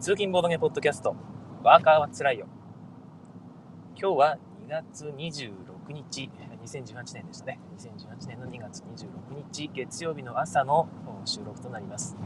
[0.00, 1.16] 通勤ボードゲーポッドキャスト、
[1.64, 2.46] ワーカーはつらいよ。
[4.00, 5.52] 今日は2月26
[5.88, 6.30] 日、
[6.62, 7.58] 2018年でしたね。
[7.76, 9.08] 2018年の2月26
[9.52, 10.88] 日、月曜日の朝の
[11.24, 12.16] 収録となります。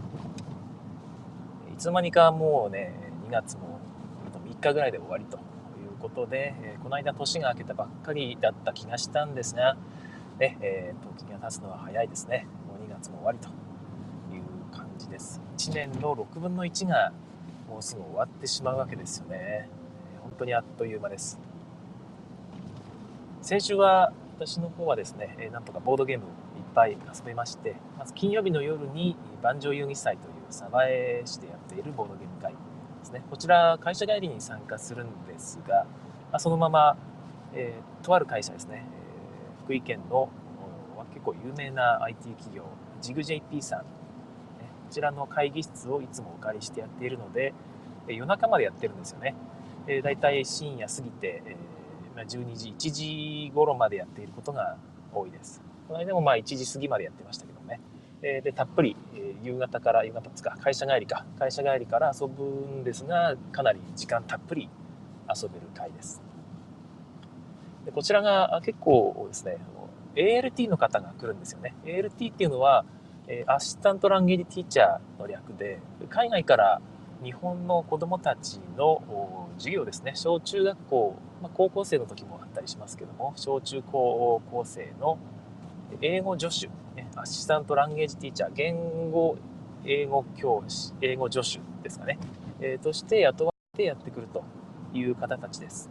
[1.73, 2.93] いつの間にかもうね、
[3.27, 3.81] 2月も
[4.45, 9.79] 3日ぐらいで終わりということで、この間年が明けたばっかりだった気がしたんですが、
[10.39, 12.47] ね、えー、時が経つのは早いですね。
[12.69, 14.43] もう2月も終わりという
[14.77, 15.41] 感じです。
[15.57, 17.15] 1年の6分の1が
[17.73, 19.67] もうすぐ終わってしまうわけですよね。
[20.21, 21.41] 本当にあっという間です。
[23.41, 26.31] 先週は私の方はですね、なんとかボードゲームいっ
[26.75, 32.59] ぱい遊べまして、まず金曜日の夜に万丈遊戯祭という鯖江市でやっているボードゲーム会で
[33.05, 33.23] すね。
[33.31, 35.87] こちら会社帰りに参加するんですが、
[36.31, 36.99] まそのまま、
[37.55, 40.29] えー、とある会社ですね、え福井県の
[41.15, 42.65] 結構有名な IT 企業、
[43.01, 43.85] ジグ JP さん
[44.93, 47.55] ちらの会議室をいつもお借りしてやっているので、
[48.07, 49.35] え夜中までやってるんですよね。
[49.87, 54.77] えー、だいたい深夜過ぎて、えー、12時、1時頃までやっていることが
[55.13, 55.63] 多いです。
[55.89, 57.81] この間もまあ1時過ぎまでやってましたけどね。
[58.23, 64.69] えー、で、たっぷり、え夕方から、夕方ですか、会社帰りか、会社帰りから遊ぶんですが、かなり時間たっぷり
[65.29, 66.23] 遊べる会です。
[67.85, 69.59] でこちらが結構ですね、
[70.15, 71.75] ALT の方が来るんですよね。
[71.85, 72.85] ALT っていうのは、
[73.33, 75.81] えアシスタントランゲージティーチャーの略で、
[76.11, 76.83] 海外から
[77.25, 85.19] 日本の子どもたちの授業ですね、小中学校、まあ、高校生の時もあったりしますけども、小中高校生の
[86.03, 88.77] 英語助手、ね、アシスタントランゲージティーチャー、言
[89.11, 89.39] 語
[89.87, 92.19] 英語教師、英語助手ですかね、
[92.61, 94.45] えー、として雇われてやってくると
[94.93, 95.89] いう方たちです。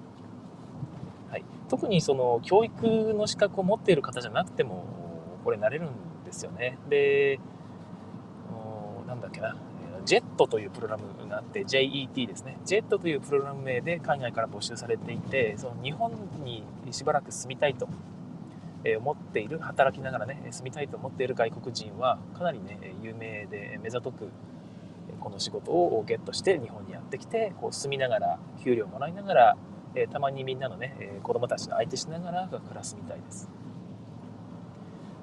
[1.31, 4.85] はい、特にその教育の資格を持っている方じゃなくても、
[5.43, 6.77] これなれるんですよね。
[6.89, 7.39] で、
[9.07, 9.55] なんだっけな、
[10.05, 12.57] ジェットというプログラムがあって、JET ですね。
[12.65, 17.87] ジェットというプログラム名で海外から募集されていて、その日本にしばらく住みたいと
[18.99, 24.29] 思っている、働きながらね、住みたいと思っている外国人はかなりね、有名で目ざとく、
[25.19, 29.57] この仕事をゲットして日本にやってきて、こう住みながら、給料もらいながら、
[30.09, 33.49] たまにみんなのね、子供たちの相手しながら暮らすみたいです。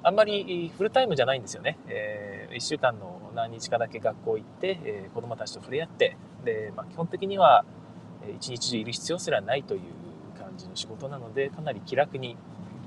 [0.01, 1.77] あんまりフルタイムじゃないんですよね。
[1.87, 7.65] えー、1週間の何日かだけ学校行って、えー、子供たちと触れ合って、で、まあ、基本的には
[8.37, 9.81] 一日中いる必要すらないという
[10.39, 12.37] 感じの仕事なので、かなり気楽に、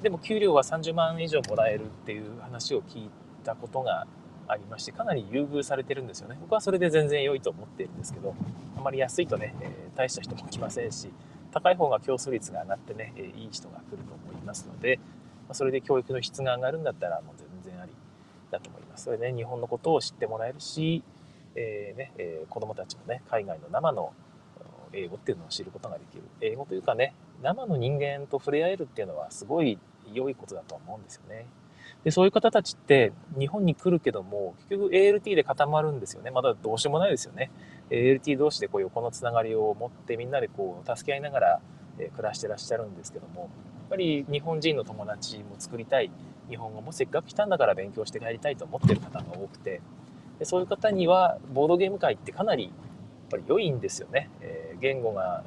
[0.03, 3.11] でも給料は30万以上もらえるっていう話を聞い
[3.45, 4.07] たことが
[4.49, 6.39] ありまして、かなり優遇されてるんですよね。
[6.41, 8.35] 僕はそれで全然良いと思っているんですけど、
[8.77, 11.11] あまり安いとね、えー、大した人も来ませんし、
[11.53, 14.99] 高い方が競争率が上がってね、えいい人が来ると思いますので、
[15.53, 17.93] まそれで教育の質が上がるんだったらもう全然あり
[18.51, 19.05] だと思います。
[19.05, 21.03] それで、ね、日本のことを知ってもらえるし、
[21.55, 24.13] えー、ねえー、子供たちもね海外の生の
[24.93, 29.79] 英語っていうのを知ることができる英語というかね生の人間と触れ合えるっていうのはすごい
[30.13, 31.47] 良いことだと思うんですよね。
[32.05, 37.51] でそういう方たちって日本に来るけども結局 ALT で固まるんですよねまだどうしようもないですよね
[37.91, 41.61] ALT 同士でこう横のつながりを持ってみんなでこう助け合いながら
[41.99, 43.51] 暮らしてらっしゃるんですけども
[43.93, 46.11] ぱり日本人の友達も作りたい。
[46.49, 49.83] 日本語もせっかく来たんだから勉強して帰りたいと思ってる方が多くて。
[50.39, 52.73] でそういう方にはボードゲーム界ってかなりやっ
[53.31, 55.45] ぱり良いんですよね、えー、言語が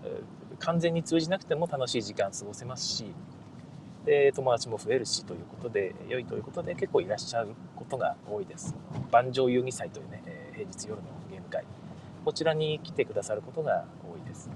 [0.59, 3.05] 完全に通じなくても楽しい時間過ごせますし。
[4.05, 8.75] で友達も増えるしということで良いということで結構いらっしゃることが多いです。
[9.11, 11.01] 万丈遊戯祭というね、えー、平日夜の
[11.31, 11.66] ゲーム会。
[12.23, 14.51] こちらに来てくださることが多いです。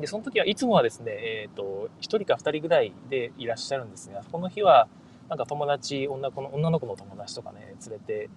[0.00, 4.88] で、その時はいつもはですね、えっ、ー、と、1人か2人ぐらいでいらっしゃるんですが、この日は、
[5.28, 8.28] なんか友達、女の女の子の友達とかね、連れて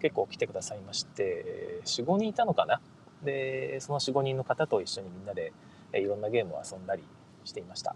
[0.00, 2.80] 結構来てくださいまして、4、5人いたのかな？
[3.22, 5.52] で、その4、5人の方と一緒にみんなで
[5.92, 7.02] いろんなゲームを遊んだり
[7.44, 7.94] していました。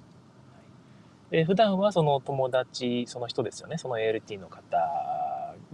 [1.30, 4.76] で普段はその友達、その人ですよね、その ALT の方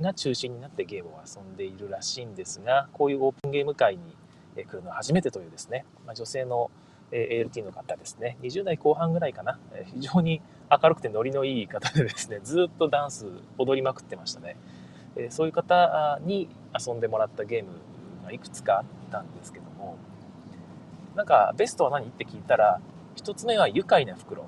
[0.01, 4.15] が中心になってゲームを遊んでいるらしいんですが、こういうオープンゲーム会に
[4.55, 6.71] 来るのは初めてというですね、まあ、女性の
[7.11, 13.27] え ALT の方ですね、20代後半ぐらいかな、非常に明るくてノリのいい方でですね、ずっとダンス
[13.57, 14.57] 踊りまくってましたね。
[15.17, 17.71] えそういう方に遊んでもらったゲーム
[18.25, 19.97] がいくつかあったんですけども、
[21.15, 22.81] なんかベストは何って聞いたら、
[23.17, 24.47] 1つ目は愉快な袋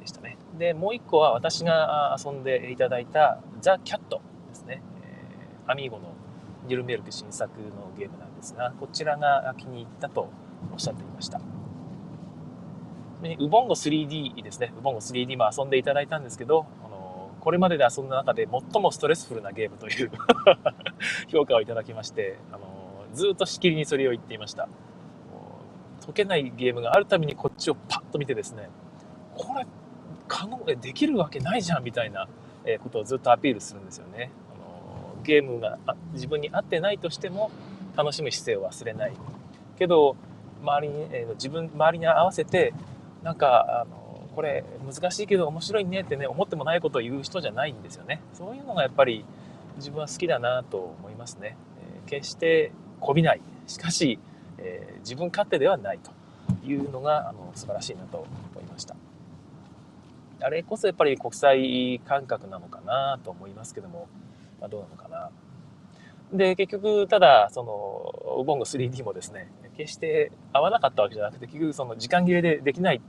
[0.00, 0.38] でしたね。
[0.56, 4.82] で、もう1個は私が遊んでいただいたザ・キャットですね。
[5.02, 6.14] え、アミーゴの
[6.66, 10.30] ニュルメルク新作のゲームなんですが、こちらが気に入ったと
[10.72, 11.40] おっしゃっていました。
[13.40, 14.72] ウボンゴ 3D ですね。
[14.78, 20.10] ウボンゴ 3D も遊んでいただいたんですけど、あのこれまでで遊んだ中で最もストレスフルなゲームという
[21.28, 22.66] 評価をいただきまして、あの
[23.12, 24.68] ずっとしきりにそれを言っていました。
[26.04, 28.68] 解けないゲームがあるたびにこっちをパッと見てですね
[29.34, 29.66] これ
[30.28, 32.28] 可能できるわけないじゃんみたいな
[32.82, 34.30] ことをずっとアピールするんですよね。
[34.54, 35.78] あのゲームが
[36.12, 37.50] 自分に合ってないとしても
[37.96, 39.12] 楽しむ姿勢を忘れない。
[39.78, 40.16] けど
[40.62, 42.72] 周りに、えー、自分周りに合わせて
[43.26, 48.22] なんかあのこれ難しいけど面白いねってね思ってもないことを言う人じゃないんですよね。
[48.32, 49.24] そういうのがやっぱり
[49.78, 52.70] 自分は好きだなと思いますね、えー、決して
[53.00, 53.40] こびない。
[53.66, 54.20] しかし、
[54.58, 56.12] えー、自分勝手ではないと
[56.64, 58.18] いうのがあの素晴らしいなと
[58.54, 58.94] 思いました。
[60.40, 64.06] あれこそやっぱり国際感覚なのかなと思いますけども、
[64.60, 65.30] まあ、どうなのかな。
[66.32, 73.00] で結局ただそのウボンゴ 3D もですね決して合わなかったわけじゃなくて結局その時間切れでできない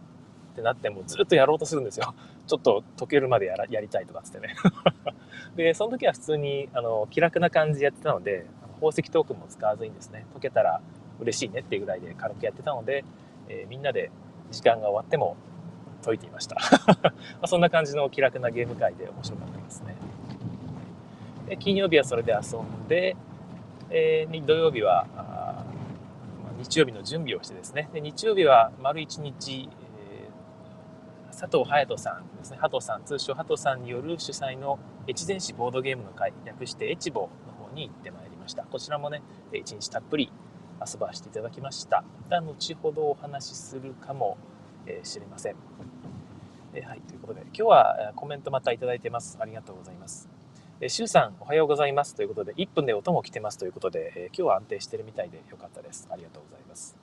[0.58, 2.16] ってなってもずっとやろうとするんですよ。
[2.48, 4.56] ちょっと解けるまでやらやりたいとかつってね。
[5.56, 10.82] でその時は普通にあの気楽な感じでやってたので宝石トークンも使わずにですね解けたら
[11.20, 13.06] 嬉しいねっていうぐらいで軽くやってたので、
[13.50, 14.10] えー、みんなで
[14.52, 15.36] 時間が終わっても
[16.04, 16.56] 解いていました。
[17.04, 17.14] ま
[17.44, 19.96] あそんな感じの気楽なゲーム会で面白かったですね。
[21.50, 23.16] で金曜日はそれで遊んで、
[23.90, 25.06] えー、土曜日は
[26.58, 27.90] 日曜日の準備をしてですね。
[27.94, 29.70] で日曜日は丸一日、
[31.40, 32.58] 佐藤隼人さんですね。
[32.60, 38.64] 鳩さん通称鳩さんによる主催の越前市ボードゲームの会略して越ボの方に行ってまいりました。
[38.64, 39.22] こちらもね
[39.54, 40.32] 一日たっぷり
[40.84, 42.04] 遊ばせていただきました。
[42.30, 44.36] また後ほどお話しするかも
[45.04, 45.56] しれません。
[46.74, 49.38] えはいということで今日はコメントまたいただいてます。
[49.40, 50.28] ありがとうございます。
[50.82, 52.16] えシュウさん、おはようございます。
[52.16, 56.08] ということで、1分で音も来てますということで、え今日は安定してるみたいでよかったです。
[56.12, 56.96] ありがとうございます。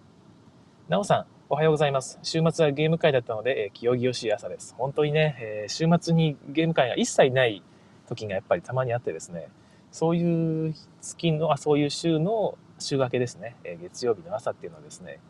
[0.89, 2.19] なおさん、おはようございます。
[2.25, 4.75] 週末はゲーム会だったので、え気よぎよしい朝です。
[4.77, 7.63] 本当にね、え週末にゲーム会が一切ない
[8.09, 9.47] 時がやっぱりたまにあってですね、
[9.93, 15.21] そういう月の、あ、そういう週の週明けですね、え月曜日の朝っていうのはですね、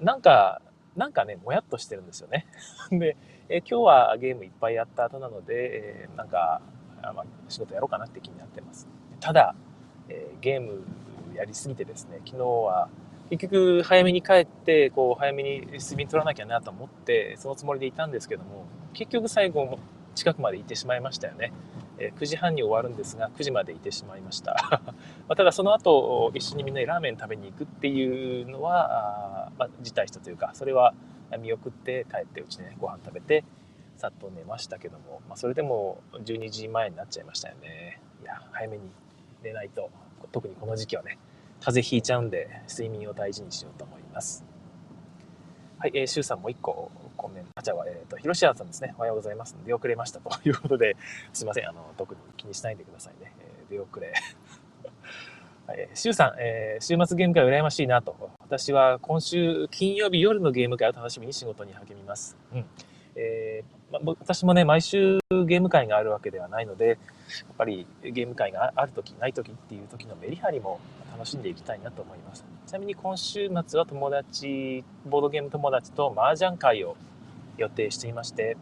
[0.00, 0.62] なんか、
[0.96, 2.46] なんかね、もやっとしてるんですよね。
[2.90, 3.18] で、
[3.50, 6.62] え今日はゲームいっぱいやった後なので、えなんか、
[7.02, 8.88] あまあ、仕事やろうかなって気になってます。
[9.20, 9.54] ただ、
[10.08, 10.84] えー、ゲーム
[11.34, 12.88] やりすぎてですね、昨日は
[13.30, 19.78] 結局早めに帰って、こう早めに睡眠取らなきゃなと思って、そのつもりでいたんですけども、結局最後
[20.14, 21.52] 近くまで行ってしまいましたよね。
[21.98, 24.82] え9時半に終わるんですが、9時までいてしまいました。
[25.28, 30.94] まただその後、一緒にみんなでラーメン食べに行くっていうのは、まあ、辞退したというか、それは
[31.38, 33.44] 見送って帰ってうちで、ね、ご飯食べて、
[34.00, 38.90] さっと寝ましたけども、まあ、それでも12時前になっちゃいましたよねいや早めに
[39.42, 39.90] 寝ないと
[40.32, 41.18] 特にこの時期はね
[41.60, 44.44] 風邪ひいちゃうんで睡眠を大事にしようと思います
[45.78, 46.90] はい、えー、シュウさんも1個
[47.20, 48.94] コメント、あ、じゃあ、えっ、ー、と、広ロさんですね。
[48.96, 49.54] おはようございます。
[49.66, 50.96] 出遅れましたということで、
[51.34, 51.68] すいません。
[51.68, 53.32] あの、特に気にしないでくださいね。
[53.40, 54.12] えー、出遅れ。
[55.66, 58.30] はい、シュウさん、えー、週末ゲーム会羨ましいなと。
[58.40, 62.36] 私は今週金曜日夜のゲーム会を楽しみに仕事に励みます。
[62.52, 62.64] うん。
[63.14, 66.96] えー、まあ、私もね、毎週ゲーム会があるわけではないので、やっ
[67.58, 70.80] ぱりゲーム会がある時、ない時っていう時のメリハリも
[71.12, 72.44] 楽しんでいきたいなと思います。
[72.66, 76.96] ちなみに今週末は友達、ボードゲーム友達と麻雀会を
[77.56, 78.56] 予定していまして、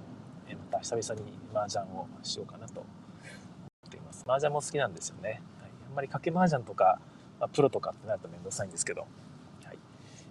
[0.49, 2.89] また久々に麻雀をしようかなと思
[3.87, 4.25] っています。
[4.26, 5.29] 麻雀も好きなんですよね。
[5.29, 5.41] はい、
[5.88, 7.00] あんまり賭け麻雀とか、
[7.38, 9.02] まあ、プロとかってなると面倒くさいんですけど、
[9.64, 9.79] はい、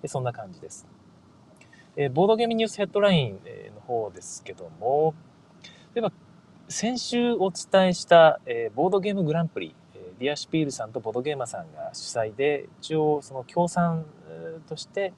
[0.01, 0.88] でそんな感じです。
[1.99, 3.39] えボードゲームニュースヘッドライン
[3.73, 5.15] の方ですけども、
[5.95, 6.13] 例えば
[6.67, 14.05] 先週お伝えした、えボードゲームグランプリ、えディアシュピールさんとボードゲーマーさんが主催で、一応その協賛
[14.69, 15.11] として、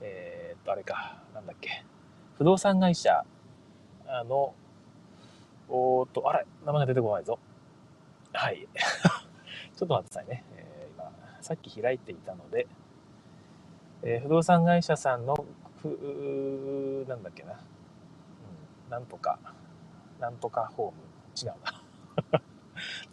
[0.00, 1.84] えー、っと、あれか、なんだっけ、
[2.36, 3.24] 不動産会社
[4.28, 4.54] の、
[5.68, 7.38] おっと、あれ、名前が出てこないぞ。
[8.32, 8.66] はい。
[9.76, 10.44] ちょっと待ってくださいね。
[10.56, 12.66] えー、今、さっき開いていたので、
[14.02, 15.46] えー、不動産会社さんの
[15.82, 17.54] ふなんだっけな、う
[18.88, 19.38] ん、なんとか
[20.20, 20.96] なんとかホーム。
[21.34, 21.46] 違う
[22.32, 22.40] な。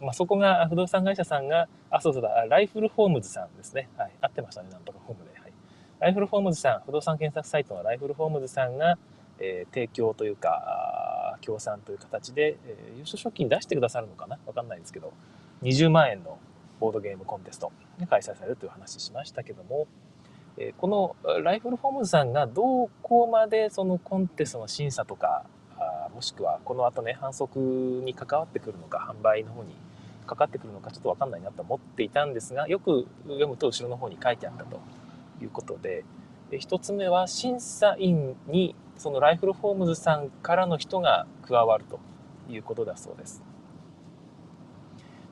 [0.00, 3.88] まあそこが不動産会社さんがあそうそうだライフルホームズさんですね。
[3.96, 4.12] はい。
[4.20, 5.52] 合ってましたねなんとかホームで、はい、
[5.98, 8.98] ライフルホームズさん不動産検索サイトのライフルホームズさんが、
[9.38, 14.38] えー、提供というか協賛という形で、えー、優勝賞金出してくださるのかな？
[14.46, 15.12] わかんないですけど。
[15.62, 16.38] 20万円の
[16.78, 19.86] ボードゲームコンテストが開催されるという話しましたけども、
[20.62, 25.44] えこのライフルフォームズさんがどこまでそのコンテストの審査とか
[26.14, 27.58] もしくはこの後ね反則
[28.04, 29.74] に関わってくるのか販売の方に
[30.26, 34.80] かかってくるのかちょっと分かんないなと思っていたんですがよく読むと後ろの方に書いてあったと
[35.40, 36.04] いうことで
[36.50, 41.98] 1つ目は審査員にそのライフルフォームズさんからの人が加わると
[42.50, 43.42] いうことだそうです。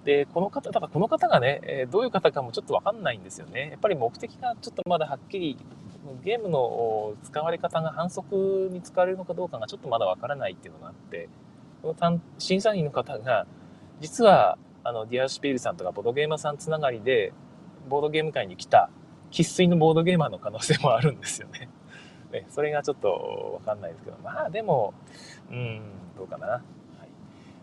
[0.09, 3.69] で、この方、だこの方がね、えどういう方かもちょっとわかんないんですよね。
[3.73, 5.59] やっぱり目的がちょっとまだはっきり、
[6.25, 11.29] ゲームの使われ方が反則に使われるのかどうかがちょっとまだわからないっていうのがあって、
[11.83, 13.47] この審査員の方が、
[14.01, 17.35] 実は、あの、ディアシュピールさんとかボードゲーマーさんつながりで、
[17.91, 18.89] ボードゲーム界に来た
[19.31, 21.69] 生粋のボードゲーマーの可能性もあるんですよね。
[22.33, 24.95] ねそれがちょっとわかんないですけど、まあでも、
[25.51, 25.83] うん、
[26.17, 26.63] どうかな。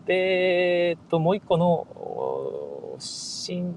[0.06, 3.76] で、えっと、もう一個の、新、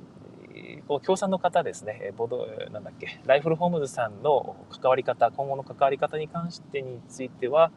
[0.88, 7.72] こう協賛の方ですね、ボド、なんだっけ、ライフルホームズさんの関わり方、今後の関わり方に関してについては、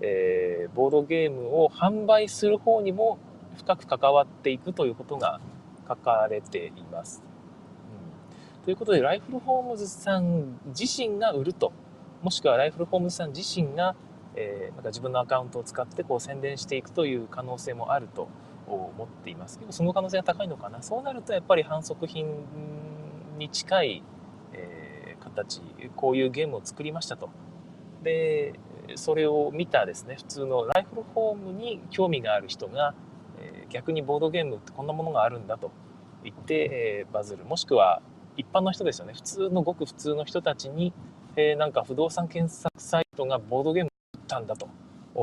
[0.00, 3.18] えー、ボードゲームを販売する方にも
[3.56, 5.40] 深く関わっていくということが
[5.88, 7.22] 書かれています。
[8.58, 11.72] うん、ということで、ライフルホームズさん自身が売ると、
[12.22, 13.96] もしくはライフルホームズさん自身が、
[14.36, 18.28] えー、なんか自分のアカウントを使ってこう宣伝していくという可能性もあると
[18.66, 19.58] 思っています。
[19.58, 20.82] 結構その可能性が高いのかな。
[20.82, 22.26] そうなるとやっぱり反則品
[23.38, 24.02] に近い、
[24.52, 25.60] えー、形、
[25.96, 27.30] こういうゲームを作りましたと。
[28.02, 28.54] で、
[28.96, 32.94] それを見たですね、普通のライフルホームに興味がある人が、
[33.38, 35.70] えー、逆にボードゲームってこんなものがあるんだと
[36.22, 37.44] 言って、えー、バズる。
[37.44, 38.02] もしくは
[38.36, 39.14] 一般の人ですよね。
[39.14, 40.92] 普通のごく普通の人たちに、
[41.36, 43.90] えー、なんか不動産検索サイトがボードゲーム
[44.34, 44.68] たんだと。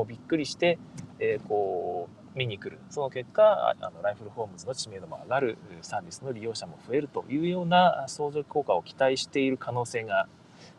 [0.08, 0.78] びっくりして、
[1.18, 2.80] えー、こう見に来る。
[2.88, 10.28] その結果あのライフルホームズの知名度も上がるサービスの利用者も増えるというような相乗効果を期待している可能性が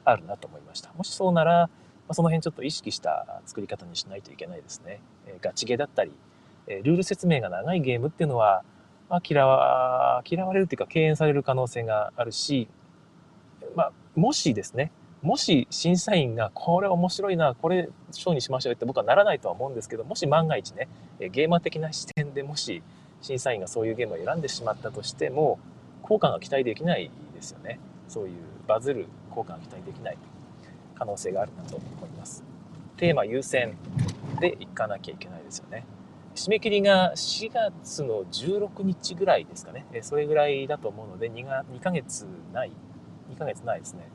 [0.03, 0.91] あるなと思いました。
[0.93, 1.69] もしそうなら
[2.07, 4.99] まその辺ちょっと意識した作り方にしないといけないですね。
[5.27, 6.11] えガチゲだったり、
[6.65, 8.63] えルール説明が長いゲームっていうのは、
[9.09, 12.67] まあ、嫌わ嫌われるというか敬遠される可能性があるし、
[13.75, 14.91] まあ、もしですね
[15.23, 20.89] もし審査員がこれ面白いな、これ賞にしましょうって僕はならないとは思うんですけど、もし万が一ね、
[21.19, 22.83] ゲーマー的な視点でもし
[23.21, 25.59] 審査員がそういうゲームを選んでしまったとしても、
[26.01, 27.79] 効果が期待できないですよね。
[28.09, 28.33] そういう
[28.67, 30.17] バズる効果が期待できない
[30.95, 32.43] 可能性があるなと思います。
[32.97, 33.77] テーマ優先
[34.41, 35.85] でいかなきゃいけないですよね。
[36.35, 39.85] 締め切りが4月の16日ぐらいですかね。
[40.01, 42.71] それぐらいだと思うので2が2ヶ月ない。
[43.33, 44.07] 2ヶ月ないですね。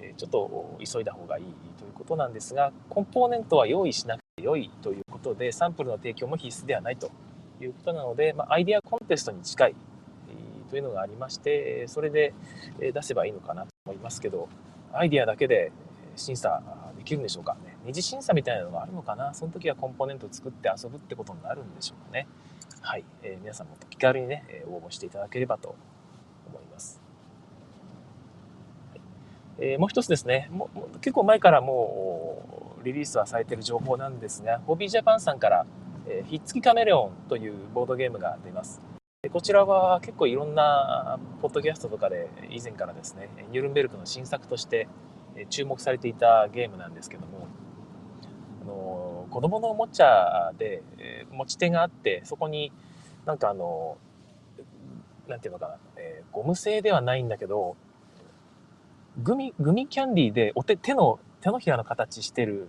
[0.00, 1.44] えちょっと急いだ方がいい
[1.78, 7.10] ということなんですが、コンポーネントは用意しなくて良いということで、サンプルの提供も必須ではないと
[7.60, 9.74] いうことなので、まあ、アイデアコンテストに近い
[10.68, 12.34] というのがありまして、それで
[12.78, 14.48] 出せばいいのかなと思いますけど、
[14.92, 15.72] アイデアだけで
[16.16, 16.62] 審査
[16.96, 17.76] できるんでしょうかね。
[17.84, 19.32] 二次審査みたいなのがあるのかな。
[19.34, 22.26] その時はコンポーネントを作って遊ぶってことになるんでしょうかね。
[22.80, 23.04] はい。
[23.22, 25.74] えー、皆さんも気軽にね、応募していただければと
[26.46, 27.05] 思います
[29.58, 30.48] えー、もう一つですね。
[30.50, 30.68] も
[31.00, 35.66] 結構前からもうリリースはされている情報なんですがホビージャパンさんから、
[36.08, 38.80] えー、ひっつきカメレオンというボードゲームが出ます。
[39.32, 44.88] こちらは結構いろんなポッドキャストとかで以前からですねニュルンベルクの新作として
[45.50, 47.48] 注目されていたゲームなんですけども
[48.62, 50.82] あの子供のおもちゃで
[51.32, 52.72] 持ち手があってそこに
[53.24, 53.98] なんかあの
[55.26, 57.76] なんていうのかな、えー、ゴム製ではないんだけど
[59.22, 62.68] グミ、グミキャンディーでお手、手の、手のひらの形してる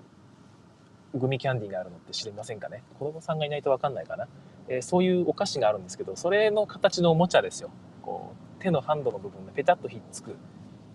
[1.14, 2.84] グミキャンディーがあるのって知りませんかね？
[3.00, 4.28] 子供さんがいないとわかんないかな、
[4.68, 7.70] えー、そういうお菓子があるんですけど、それの形のおもちゃですよ。
[8.02, 10.36] こう、手のハンドの部分がペタッとひっつく、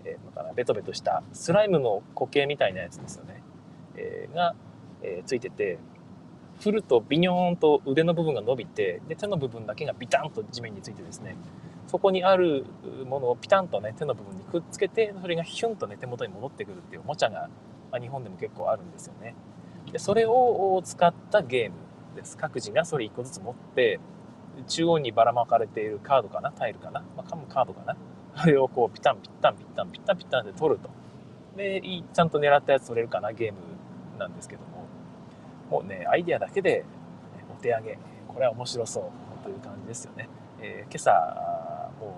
[0.04, 3.42] えー、かな、ベトベトしたスライムの固形みたいなやつですよね。
[3.97, 4.54] えー、が、
[5.02, 5.78] えー、ついてて、
[6.61, 11.37] 振るとビニョーンと腕の部分が伸びて、で、手の部分だけがビタンと地面についてですね、
[11.92, 12.64] そこにある
[13.06, 17.50] ものをピタンとね手の部分にくっつけてそれがヒュンとね手元に戻ってくるっていうおもちゃが、
[17.90, 19.34] まあ、日本でも結構あるんですよね。
[19.92, 21.76] でそれを使ったゲーム
[22.16, 22.38] です。
[22.38, 24.00] 各自がそれ1個ずつ持って
[24.66, 26.50] 中央にばらまかれているカードかな？
[26.50, 27.94] タイルかな、まあ、カードかな？
[28.34, 30.88] あれをこうピタンピタンピタンピタンピタンで取ると。
[31.58, 31.82] で
[32.14, 33.32] ちゃんと狙ったやつ取れるかな？
[33.32, 33.58] ゲーム
[34.18, 34.87] なんですけども。
[35.70, 36.87] もうねアイデアだけで
[37.50, 37.99] お手上げ。
[38.28, 40.26] これは面白そうという感じですよね、
[40.62, 41.11] えー、今朝
[42.02, 42.14] も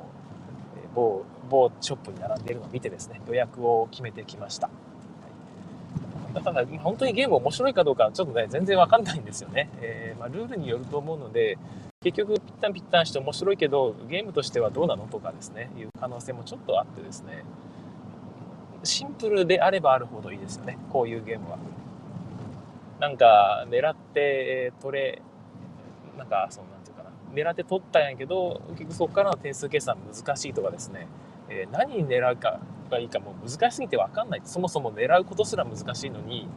[0.87, 4.71] う某某ショップに並んでいるのを見てですね予約を決めてきました、
[6.33, 11.59] だから本当にゲーム面白いかどうかちょっとね全然わかんないんですよね、えー、まあ、ルールによると思うので
[12.03, 17.45] 結局ピッタンピッタンして面白いけどゲームとしてはどうなのとかですねいう可能性もちょっとあってですね。
[18.83, 21.57] シンプルであればあるほどいいですよねこういうゲームは。
[23.01, 25.23] なんか狙って取れ
[26.19, 26.67] なんかその
[27.35, 31.07] 狙って取ったんやけど結局そこからの点数計算難しいとかですね、
[31.49, 32.61] えー、何に狙うか
[32.91, 34.43] がいいかもう難しすぎて分かんない。
[34.45, 36.49] そもそも狙うことすら難しいのに、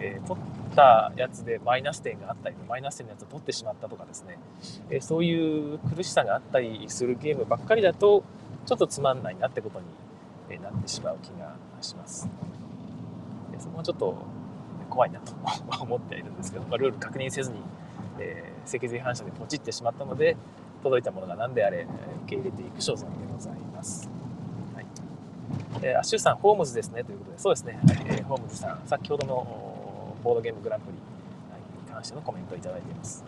[0.00, 4.38] えー、取ったやつでマイナス点があったりマイナス点のやつを取ってしまったとかですね、
[4.90, 8.24] えそういう苦しさがあったりするゲームばっかりだと
[8.66, 12.28] ちょっとつまんないなってことになってしまう気がします。
[13.58, 14.16] そこはちょっと
[14.90, 15.32] 怖いなと
[15.82, 17.56] 思っているんですけど、まあ、ルール確認せずに、
[18.20, 20.36] えー、脊髄反射でポチってしまったので
[20.82, 21.86] 届いたものが何であれ
[22.26, 24.08] 受け入れていく所存でございます。
[24.74, 24.86] はい
[25.82, 31.00] えー、アッシュさん、ホームズですねということで、そうですね、はいえー、ホームズさん、先ほどのボードゲームグランプリに
[31.92, 33.24] 関してのコメントをいただいています。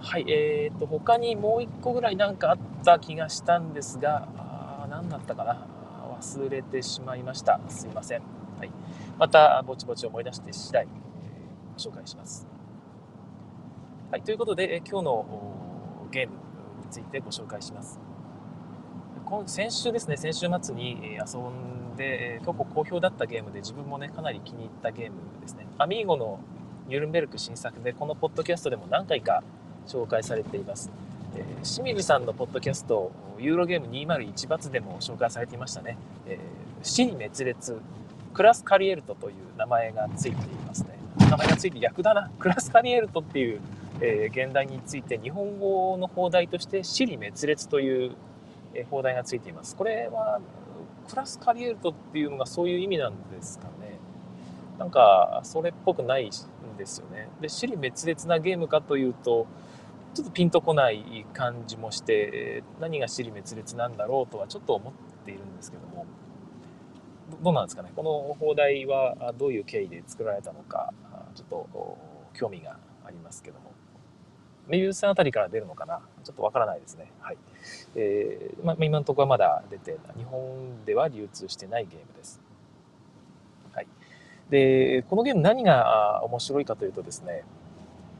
[0.00, 5.66] はい、えーと、他にもう1個ぐらい何かあった気がしたんですが、あ何だったかな
[6.20, 7.58] 忘れてしまいました。
[7.68, 8.22] すいません。
[8.58, 8.70] はい、
[9.18, 12.53] また、ぼちぼち思い出して次第、えー、紹介します。
[14.14, 15.26] はい、ということで、え今日の
[16.12, 16.34] ゲーム
[16.84, 17.98] についてご紹介します。
[19.24, 25.66] 今先週ですね、先週末に遊んで結構好評だったゲームで自分もね、かなり気に入ったゲームですね。
[25.78, 26.38] アミーゴの
[26.86, 29.42] ニュルンベルク新作で、このポッドキャストでも何回か
[29.88, 30.92] 紹介されています。
[31.34, 35.98] え、清水さんのポッドキャスト、ユーロゲーム201バツでも紹介されていましたね。
[36.28, 36.38] えー、
[36.84, 37.80] 死に滅裂、
[38.32, 40.90] クラスカリエルトという名前がついていますね。
[41.18, 42.30] 名前がついて逆だな。
[42.38, 43.60] クラスカリエルトっていう
[44.04, 48.16] えー、現代について日本語の放題として「死に滅裂」という、
[48.74, 49.74] えー、放題がついています。
[49.74, 50.40] これは
[51.08, 53.98] クラスカリエルトっていうのがそういう意味なんですかね。
[54.78, 57.28] なんかそれっぽくないんですよね。
[57.40, 59.46] で死に滅裂なゲームかというと
[60.14, 64.92] ちょっとピンとこない感じもして何が死に滅裂なんだろうとはちょっと思っ
[65.24, 66.06] ているんですけども。
[67.42, 67.90] どうなんですかね。
[67.96, 70.92] この放題はどういう経緯で作られたのか
[71.34, 71.98] ちょっと
[72.34, 73.72] 興味がありますけども。
[74.68, 76.00] メビウスあたりから出るのかな？
[76.24, 77.10] ちょっとわからないですね。
[77.20, 77.36] はい。
[77.94, 82.40] えー、まあ、今のところはまだ出て、日本では流通してないゲームです。
[83.72, 83.86] はい。
[84.50, 87.44] で、このゲーム何が面白いかというとですね、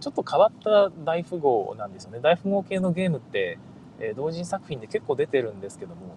[0.00, 2.20] ちょっと変わった大富豪なんですよね。
[2.20, 3.58] 大富豪系のゲームって、
[4.00, 6.16] えー、同人作品で結構出てるんですけども、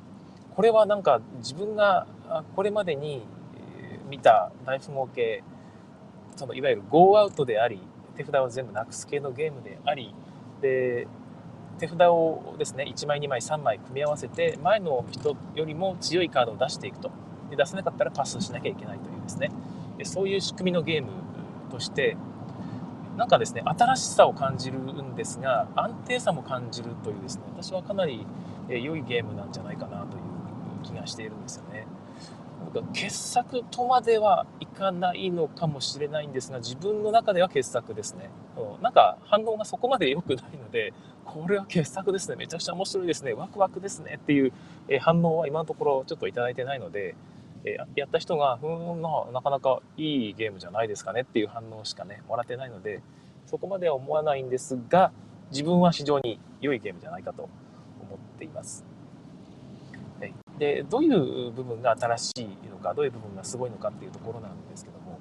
[0.56, 2.08] これはなんか自分が
[2.56, 3.26] これまでに
[4.10, 5.44] 見た大富豪系、
[6.36, 7.82] そのいわゆるゴーアウトであり、
[8.18, 10.14] 手札を全部なくす系のゲームであり
[10.62, 11.08] で
[11.80, 17.12] 手札をですね1枚2枚3枚組み合わせて前の人よりも強いカードを出していくと
[17.50, 19.52] で出せなかったらパスしなきゃいけないというですね
[20.04, 21.10] そういう仕組みのゲーム
[21.70, 22.18] として
[23.16, 28.26] なんかですね新しさを感じるんですが安定さも感じるというですね私はかなり
[28.70, 31.88] 良いゲームなんじゃないかなという気がしているんですよね。
[32.94, 38.30] 傑作とまではいかないのかもしれないんですが自分の中では傑作ですね。
[38.82, 40.94] なんか反応がそこまで良くないので
[41.26, 42.36] これは傑作ですね。
[42.36, 43.34] めちゃくちゃ面白いですね。
[43.34, 44.20] ワクワクですね。
[44.22, 44.54] っていう
[45.00, 47.16] 反応は今のところちょっと頂いてないので
[47.96, 53.02] やった人がうんなかなかいいゲームじゃないですかねっていう反応しかねもらってないので
[53.46, 55.12] そこまでは思わないんですが
[55.52, 57.44] 自分は非常に良いゲームじゃないかと
[58.02, 58.97] 思っています。
[60.58, 65.20] でどういう部分が新しいのかどういう部分がすごいのかっていうところなんですけども、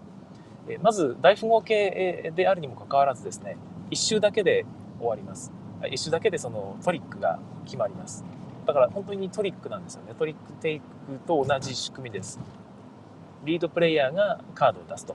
[0.68, 3.56] えまず大富豪系であるにもかかわらずですね
[3.90, 4.64] 1周だけで
[4.98, 5.52] 終わります。
[5.82, 8.24] 1周だけでそのトリックが決まります。
[8.66, 10.14] だから本当にトリックなんですよね。
[10.18, 10.84] トリックテイク
[11.26, 12.40] と同じ仕組みです。
[13.44, 15.14] リードプレイヤーがカードを出すと。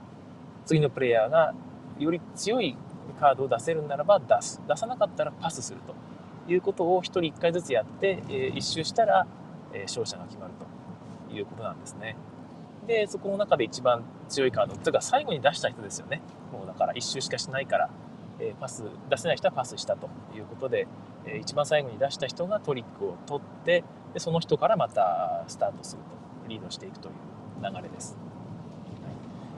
[0.64, 1.54] 次のプレイヤーが
[1.98, 2.76] より強い
[3.20, 4.62] カードを出せるならば出す。
[4.66, 5.94] 出さなかったらパスすると
[6.50, 9.26] いうことを1人1回ずつやって、え1周したら
[9.72, 10.52] え勝者が決まる
[11.28, 12.16] ということなんですね。
[12.86, 16.20] で、そこの中で一番強いカード、というか最後に出した人ですよね。
[16.52, 17.90] もうだから1周しかしないから、
[18.38, 20.86] えパス、出せない人はパスしたということで、
[21.26, 27.14] え一番最後に出した人がトリックを取って、でその人からまたスタートすると、リードしていくという
[27.62, 28.16] 流れです。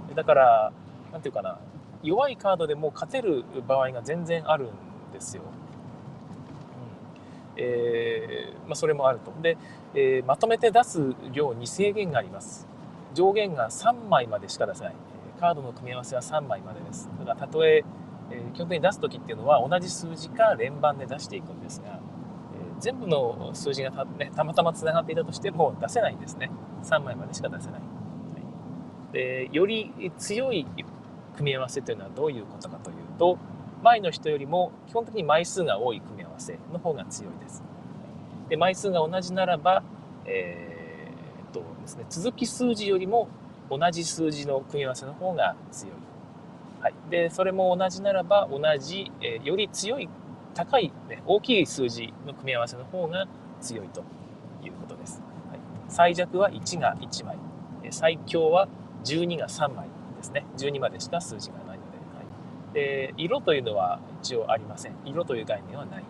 [0.07, 0.73] はい、だから、
[1.13, 1.59] なんていうかな、
[2.03, 4.69] 弱いカードでも勝てる場合が全然あるん
[5.13, 5.43] ですよ。
[7.57, 9.33] えー、まあ、それもあると。
[9.43, 9.57] で、
[9.95, 12.67] えー、まとめて出す量に制限があります。
[13.15, 14.95] 上限が3枚までしか出せない。
[15.41, 17.09] カードの組み合わせは3枚までです。
[17.19, 17.85] だからたとえ
[18.31, 22.01] えー、基本的に出す時っていうのは同じ数字か連番で出していくんですが、
[22.55, 26.51] えー、全部の数字がた,、ね、たまたまつながっていたとしても出せないんですね。
[26.83, 27.81] 3枚までしか出せない。
[27.81, 27.87] は
[29.11, 30.67] い、でより強い
[31.37, 33.39] 組み合わせというのはどういうことかというと、
[33.83, 36.24] 前の人よりも基本的に枚数が多い組み合わせ
[36.73, 37.63] の方が強いです。
[38.49, 39.83] で枚数が同じならば、
[40.27, 43.29] えー、っとですね、続き数字よりも
[43.71, 45.95] 同じ数字の組み合わせの方が強い。
[46.81, 50.09] はい、でそれも同じならば同じ、えー、より強い
[50.55, 53.27] 高い、ね、大きい数字の組み合わせの方が
[53.61, 54.05] 強いと
[54.63, 55.23] いうことです。
[55.51, 57.39] はい、最弱は1が1枚、
[57.91, 58.69] 最強は
[59.05, 60.45] 12が3枚でですね。
[60.57, 61.85] 12までしか数字がないの
[62.73, 64.97] で,、はい、で色というのは一応ありません。
[65.05, 66.05] 色という概念はない。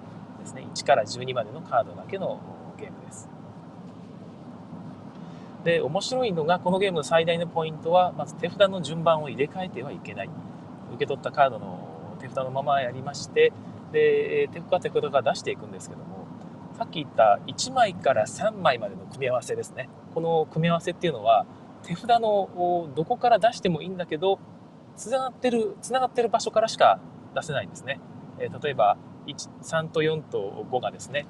[0.45, 0.67] ですね。
[0.75, 2.41] 1から12までのカードだけの
[2.79, 3.29] ゲームです。
[5.65, 10.31] で面白いのがこのゲームの最大のポイントはまず手札の順番を入れ替えてはいけない。
[10.91, 13.53] 受け取ったカードの手札のままやりまして
[13.91, 16.27] で手札手札が出していくんですけども
[16.79, 19.89] さっき言った1枚から3枚までの組み合わせですね。
[20.15, 21.47] この組み合わせっていうのは
[21.83, 24.39] 手札のどこから出してもいいんだけど
[24.97, 27.01] つながってるつながってる場所からしか
[27.35, 28.01] 出せないんですね、
[28.39, 31.27] え例えば3と4と5がですね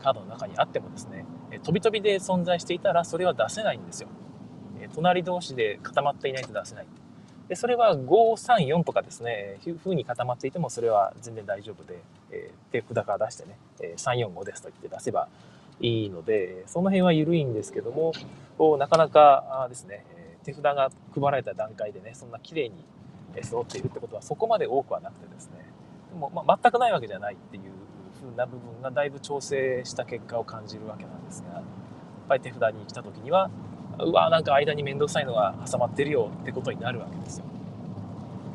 [0.00, 1.24] カードの中にあってもですね
[1.62, 4.08] 飛び飛びで存在していたらそれは出せないんですよ。
[4.94, 6.86] 隣同士で固まっていないと出せない。
[7.48, 11.98] でそれは534とかですねいうふうに固まっていてもそれは全然大丈夫で、
[12.30, 15.28] え、手札から出してね、え345ですと言って出せば
[15.80, 18.12] いいのでその辺は緩いんですけども
[18.76, 20.04] なかなかですね
[20.44, 22.84] 手札が配られた段階でねそんな綺麗に
[23.42, 25.67] 揃っているってことはそこまで多くはなくてですね
[26.10, 27.62] でも、まあ、全くないわけじゃないっていう
[28.20, 31.62] 風な部分がだいぶ調整した結果を感じるわけなんですがやっ
[32.28, 33.50] ぱり手札に来た時には
[34.00, 37.44] うわなんか間に面倒くさいのが挟まってるよってことになるわけですよ。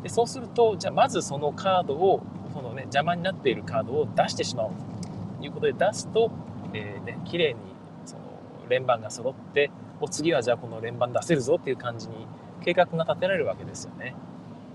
[0.03, 2.21] でそうするとじゃあまずそのカードを
[2.53, 4.93] そのね邪魔になっているカードを出してしまおうと。
[5.45, 6.31] いうことで出すと、
[6.73, 7.59] えーね、綺麗に
[8.05, 8.21] その
[8.69, 12.27] 連番が揃ってお次はじゃあこの連番出せるぞっていう感じに
[12.63, 14.15] 計画が立てられるわけですよね、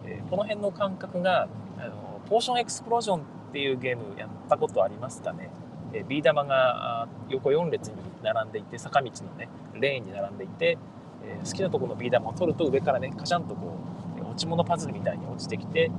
[0.05, 5.51] えー、この辺の感覚があのポーションエクスプロージョンっていうゲームやったことありますかね。
[5.93, 10.79] えビー玉が横4列に並んでいて坂道のねレーンに並んでいて、
[11.25, 13.79] え好きなところのビー玉を取ると上からねカシャンとこ
[14.21, 15.91] う落ち物パズルみたいに落ちてきて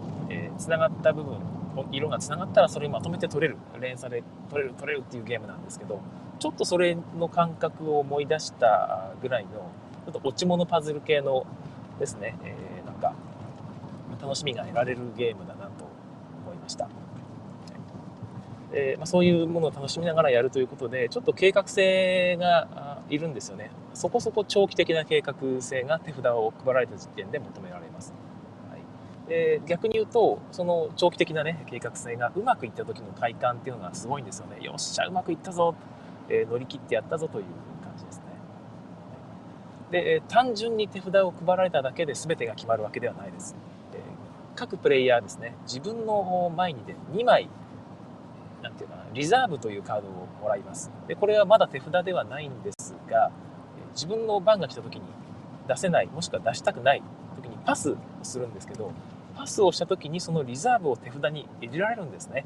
[0.57, 1.37] つな、えー、がった部分
[1.91, 6.01] 色がつながったらそれにまとめて取れる連鎖で取れる取れるっていうゲームなんですけど
[6.39, 9.49] ちょっとそれの感覚を思い出したぐらいの
[10.05, 11.45] ちょっと落ち物パズル系の
[11.99, 13.13] ですね、えー、なんか
[14.21, 15.55] 楽しみが得られるゲームだ
[16.69, 16.87] ました。
[18.71, 23.71] えー、まあ、そういうものを楽しみながらやるということでちょっと計画性がいるんですよね。
[23.95, 28.13] そこそこ長期的な計画性が手札を配られた時点で求められます、
[28.69, 34.63] はい、で逆に言うとその長期的な、ね、計画性がうまくいった時の体感っていうのがすごいんですよね。
[34.63, 35.73] よっしゃうまくいったぞ、
[36.29, 37.45] えー、乗り切ってやったぞという
[37.83, 38.23] 感じですね。
[39.89, 43.55] で単純に手札を配られただけで全てが決まるわけではないです。
[44.59, 47.49] 各プレイヤーですね自分の前にで2枚
[48.61, 50.91] なんていうかな、リザーブというカードをもらいます。
[51.07, 53.31] で、これはまだ手札ではないんですが、
[53.93, 55.01] 自分の番が来た時に
[55.67, 57.01] 出せない、もしくは出したくない
[57.35, 58.91] 時にパスをするんですけど、
[59.35, 62.45] パスをした時にそのリザーブを手札に入れられるんですね。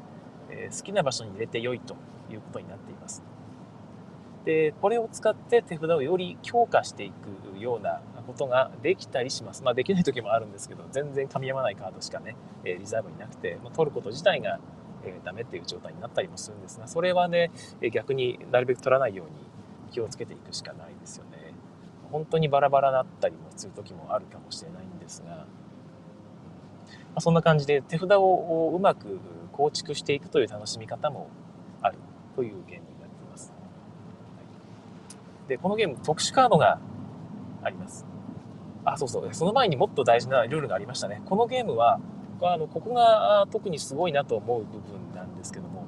[0.50, 1.96] えー、好きな場所に入れて良いと
[2.30, 3.22] いうことになっています。
[4.44, 9.62] で、これを使って手札をより強化していくようなことができたりします。
[9.62, 14.60] まあ、できない時もあるんですけど、全然噛み合わないカードしかね、リザーブになくて、ま、取ること自体が、
[15.24, 17.50] ダメっていう状態になったりもするんですがそれはね
[17.92, 19.34] 逆になるべく取らないように
[19.92, 21.52] 気をつけていくしかないですよね
[22.10, 25.46] 本当にバラバラだったりもする時もあるかもしれないんですが、
[27.14, 29.20] ま、そんな感じで手札をうまく
[29.52, 31.28] 構築していくという楽しみ方も
[31.82, 31.98] ある
[32.34, 34.44] というゲームになっています、はい、
[35.48, 36.78] でこのゲーム特殊カードが
[37.62, 38.06] あります。
[38.84, 39.28] あそうそう。
[39.32, 41.22] その前にもっと大事なルールがありましたね。
[41.26, 42.00] このゲームは
[42.42, 45.86] あのここが特にすごいなと思う部分なんですけども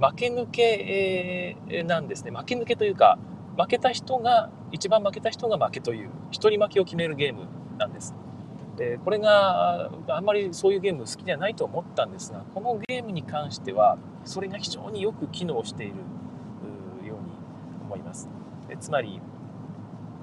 [0.00, 2.30] 負け抜けなんですね。
[2.30, 3.18] 負け抜けというか
[3.58, 7.46] 負けた人が一番負けた人が負けという一人負けを決めるゲーム
[7.78, 8.14] なんです。
[8.76, 15.96] でこれがあんまりそういうゲーム好きではないと思ったんですがこのゲームに関してはそれが非常によく機能している
[18.78, 19.20] つまり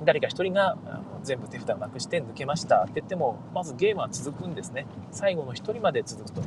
[0.05, 0.77] 誰か1人が
[1.23, 2.83] 全部手札をなくして抜けました。
[2.83, 4.85] って言ってもまずゲームは続くんですね。
[5.11, 6.41] 最後の1人まで続くと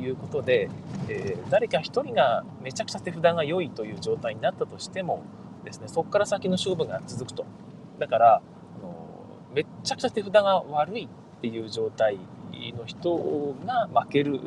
[0.00, 0.70] いうことで、
[1.08, 5.22] えー、誰か1人がめちゃくちゃ手札が良いという状態になったとしても
[5.64, 7.44] ですねそこから先の勝負が続くと。
[7.98, 8.42] だからあ
[8.82, 8.94] の
[9.54, 12.18] めっちゃくちゃ手札が悪いっていう状態
[12.76, 14.38] の人が負ける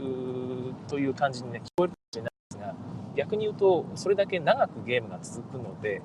[0.87, 2.75] という感じに、ね、聞こえるかもしれないですが
[3.15, 6.01] 逆に言うとそれだけ長くゲームが続くので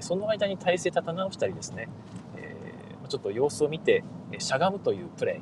[0.00, 1.88] その間に体勢立た直したりですね、
[2.36, 4.04] えー、ちょっと様子を見て
[4.38, 5.40] しゃがむというプレイ、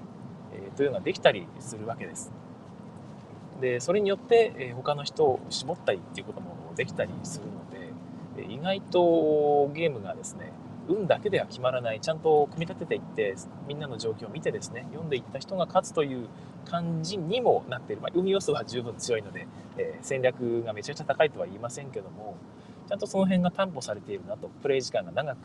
[0.55, 2.33] えー、というのができたりするわけです。
[3.61, 7.69] でそれによって、え他の人を絞ったりっていうこともできたりするの
[8.37, 10.53] で意外とゲームがですね
[10.89, 13.35] 運だけでは決まらないちゃんと組み立てていって
[13.67, 16.29] みんなの状況を見てですね読んでいった人が勝つという
[16.65, 22.37] 感じにもなっている、まあ、運要素は十分強いので、えー、戦略がめちゃくちゃ高いとは言いませんけども
[22.89, 25.39] ちゃんとその辺が担保されているなとプレイ時間が長く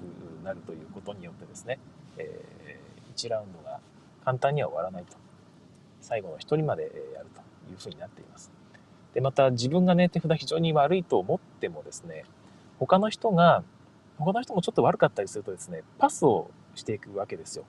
[0.44, 1.80] なるということによってですね、
[2.18, 3.80] えー、1ラウンドが
[4.24, 5.18] 簡単には終わらないと。
[6.04, 6.90] 最後の1人までや
[7.22, 8.52] るというふうになっています。
[9.14, 12.26] でまた自分がね手札非常に悪いと思ってもですね
[12.80, 13.64] 他の人が
[14.18, 17.66] 他の人もちょっと悪かったりするとですねパスをしていくわけですよ。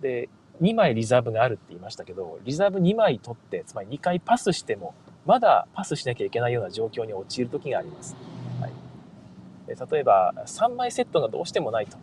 [0.00, 0.28] で
[0.60, 4.94] 2枚リザーブがあるって言いましたけどリザーブ2枚取ってつまり2回パスしても
[5.26, 8.14] まだパスしなきゃいけないような状況に陥る時があります、
[9.66, 11.96] 例えば3枚セットがどうしてもないと。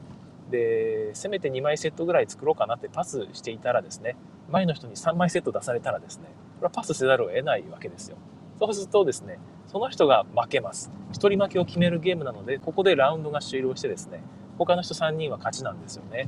[0.49, 4.17] でせめて2枚セットぐらい作ろうかなってパスしていたらですね
[4.49, 6.25] 前の人に3枚セット出されたらですね
[6.59, 8.17] これはパスせざるを得ないわけですよ。
[8.59, 10.91] そうするとですねその人が負けます。
[11.13, 14.21] 1人負けを決めるゲームなのでここでラウンドが終了してですね
[14.57, 16.27] 他の人3人は勝ちなんですよね。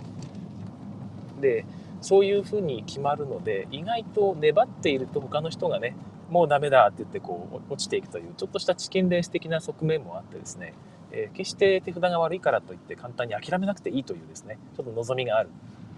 [1.42, 1.66] で
[2.02, 5.96] そういうふうに決まるので意外と粘っていると他の人がね
[6.30, 10.74] もうダメだって言ってこう落ちていくというちょっとしたチキンレース的な側面もあってですね、
[11.14, 15.50] えー、決して手札が悪いからといって簡単に諦めなくていいというですねちょっと望みがある。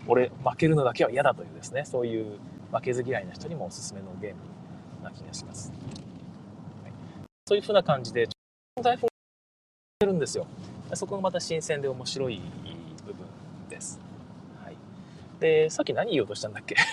[0.08, 2.38] 俺負けるのだけは嫌だというですねそういう
[2.72, 5.74] 負けず嫌いな人にもおすすめのゲームな気がします、
[6.84, 6.94] はい、
[7.48, 8.28] そういうふうな感じで
[8.84, 9.08] 台風
[10.06, 10.46] るんですよ。
[10.94, 12.40] そこがまた新鮮で面白い
[13.08, 13.26] 部分
[13.70, 14.00] です、
[14.64, 14.76] はい、
[15.40, 16.76] でさっき何言おうとしたんだっけ？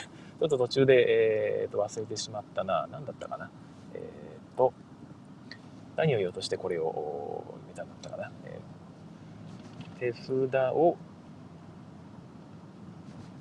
[0.43, 2.89] ちょっと途中で、えー、と忘れてしまったな。
[2.91, 3.51] 何だったかな？
[3.95, 4.73] えっ、ー、と、
[5.97, 8.31] 何を言おうとしてこれを見たんだったかな。
[10.01, 10.97] えー、手札を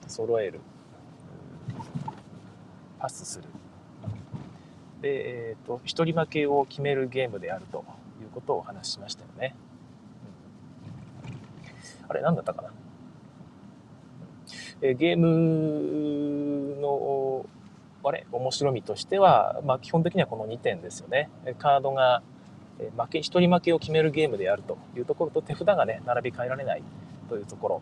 [0.07, 0.59] 揃える。
[2.99, 3.45] パスする。
[5.01, 7.83] で、えっ、ー、と、一人負けを決めるゲームであると
[8.21, 9.55] いうことをお話ししましたよね。
[12.03, 12.71] うん、あれ、何だったかな。
[14.83, 17.45] えゲームの
[18.03, 21.29] あれ面白みとしては、まあ、基本的にはこの2点ですよね。
[21.59, 22.23] カードが
[22.97, 26.83] 負け一人負けを決めるゲームであるというところと手札がね並び替えられない
[27.29, 27.81] というところ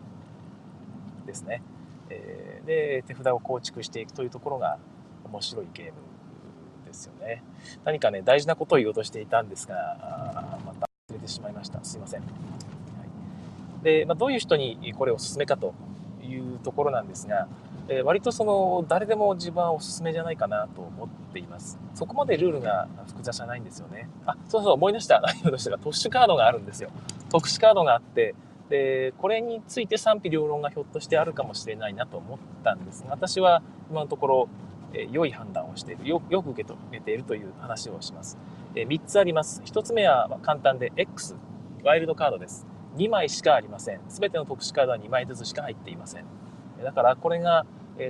[1.26, 1.62] ですね。
[2.10, 4.78] えで手札を構築していくというところが
[5.24, 5.92] 面白いゲーム
[6.86, 7.42] ですよね。
[7.84, 11.82] 何かね大事なことを言おうとしていたんですがまた忘れてしまいました。
[11.82, 12.20] すいません。
[12.20, 15.74] はい、で、まあ、どういう人にこれをおすすめかと
[16.30, 17.48] いうところなんですが、
[17.88, 21.78] えー、割とその誰でも自分はおすすめじゃないかなと思っています。
[21.94, 24.08] そこまでルールが複雑じゃないんですよね。
[24.26, 25.20] あそうそう思い出した。
[25.26, 25.70] 何を出した。
[25.70, 26.90] か特殊カードがあるんですよ。
[27.30, 28.34] 特殊カードがあって。
[28.68, 33.02] でこれについて賛否両論がひょっとしてあるかもしれないなと思ったんです。
[33.04, 34.48] が私は今のところ、
[34.92, 36.08] えー、良い判断をしている。
[36.08, 38.38] よよく受け止めているという話をします、
[38.76, 39.62] えー、3つあります。
[39.64, 41.34] 1つ目は簡単で X
[41.82, 42.69] ワイルドカードです。
[42.96, 44.00] 2枚しかありません。
[44.08, 46.24] 全ての特殊カードは2枚ずつしか入っていません。
[46.82, 47.66] だからこれが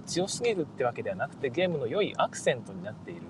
[0.06, 3.22] 強すぎるってわけではなくてゲームの良いアクセントになっている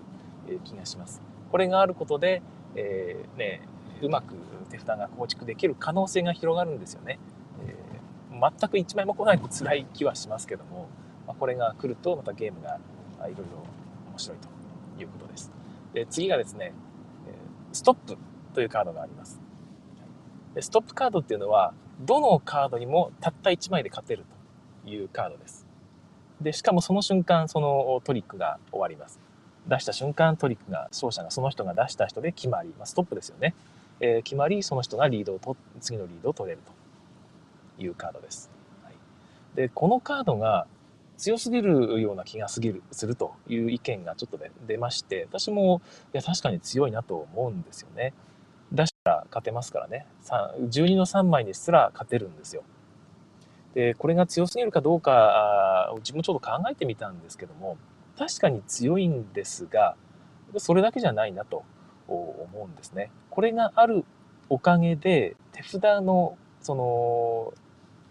[0.64, 1.22] 気がします。
[1.50, 2.42] これがあることで、
[2.74, 3.62] えー、ね、
[4.02, 4.34] うまく
[4.70, 7.18] 手札が構築できる可能性が広がるんですよね、
[7.66, 10.88] えー、全く1枚も来ないと辛い気はしますけども、
[11.26, 12.78] まこれが来るとまたゲームがい
[13.20, 13.34] ろいろ
[14.12, 14.48] 面白いと
[15.02, 15.50] いうことです。
[15.92, 16.72] で次がですね
[17.72, 18.16] ストップ
[18.54, 19.40] というカードがあります。
[20.58, 24.24] ストップカードっていうのはどのカードにもたった1枚で勝てる
[24.84, 25.66] というカードです。
[26.40, 29.20] でしかもその瞬間そのトリックが終わります。
[29.66, 33.54] 出した瞬間トリックが勝者がその人が出した人で決まり、まあ、ストップですよね、
[34.00, 36.62] えー、決まりその人がリードをと次のリードを取れる
[37.76, 38.50] というカードです、
[38.84, 38.94] はい、
[39.54, 40.66] でこのカードが
[41.16, 45.82] 強すぎるような気がすぎるするという意見がちょっと、ね、出まして私も
[46.14, 48.14] いや確かに強いなと思うんですよね。
[49.20, 50.06] ら勝てますからね。
[50.24, 52.62] 12の3枚にすら勝てるんですよ。
[53.74, 57.76] で、これが強すぎるかどうか、自分もちょっと考えてみたんですけども、
[58.18, 59.96] 確かに強いんですが、
[60.59, 61.64] それだけじゃないなと
[62.09, 63.11] 思うんですね。
[63.30, 64.04] これがある
[64.48, 67.54] おかげで、手札のその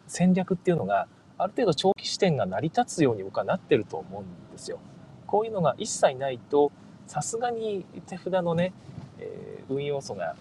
[0.08, 4.80] 戦略っていうのが、ある程度長期視点が成り立つように僕はなってると思うんですよ。
[5.28, 6.72] こういうのが一切ないと、
[7.08, 8.74] さすがに手札のね、
[9.20, 10.36] え、運要素が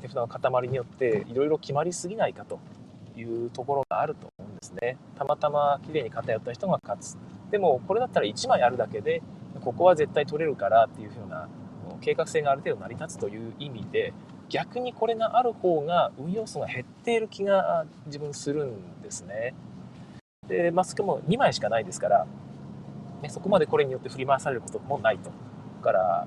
[0.00, 2.58] 手札の塊によっていろいろ決まりすぎないかと
[3.16, 4.96] いうところがあると思うんですね。
[5.16, 7.18] たまたま綺麗に偏った人が勝つ。
[7.50, 9.22] でもこれだったら1枚あるだけで
[9.60, 11.48] ここは絶対取れるからっていう風な
[12.00, 14.12] 計画性がある程度成り立つという意味で
[14.48, 19.54] 逆にこれがある方が運要素が減っている気が自分するんですね。
[20.48, 22.26] で、マスクも2枚しかないですから、
[23.22, 25.30] ね、そこまでこれによって振り回されることもないと。
[25.30, 25.32] だ
[25.82, 26.26] から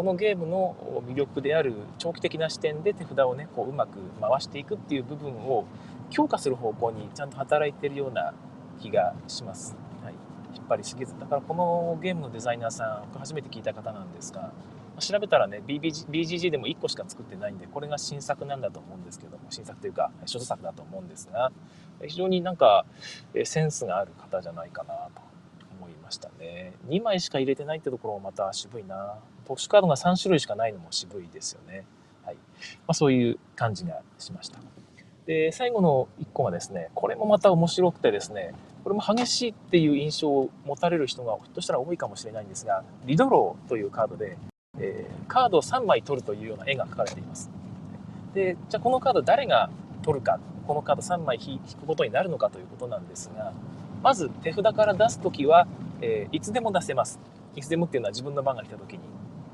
[0.00, 0.74] このゲームの
[1.06, 5.66] 魅力である長期的な視点で手札をねこううまく回していくっていう部分を
[6.08, 8.32] 強化する方向にちゃんと働いているような
[8.80, 10.14] 気がします、はい、
[10.56, 14.52] 引っ張りすぎずだからこのゲームのデザイナーさん初めて聞いた方なんですが
[15.00, 21.52] 調べたらね BBG BGG でも1個しか作ってないんでこれが新作なんだと思うんですけども新作というか所作だと思うんですが
[22.06, 22.86] 非常になんか
[23.44, 25.20] センスがある方じゃないかなと
[25.78, 26.72] 思いましたね。
[26.88, 29.18] 2枚しか入れてないってところもまた渋いな。
[29.50, 31.84] 特殊カードが3種類しかないのも渋いですよね。
[32.24, 32.36] はい。
[32.36, 32.40] ま
[32.88, 34.60] あ、そういう感じがしました。
[35.26, 44.38] で、最後の1個がですね、これもまた面白くてですね、これも激しいっていう印象を持たれる人がひょっとしたら多いかもしれないんですが、リドローというカードで、
[44.78, 47.50] えー、カードを3枚取るというような絵が描かれています。
[48.32, 49.68] で、じゃあこのカード誰が
[50.02, 53.52] 取るか、このカード3枚引くことになるのかということなんですが、
[54.00, 55.66] まず手札から出すときは、
[56.02, 57.18] えー、いつでも出せます。
[57.56, 59.00] いつでもっていうのは自分の番が来たときに、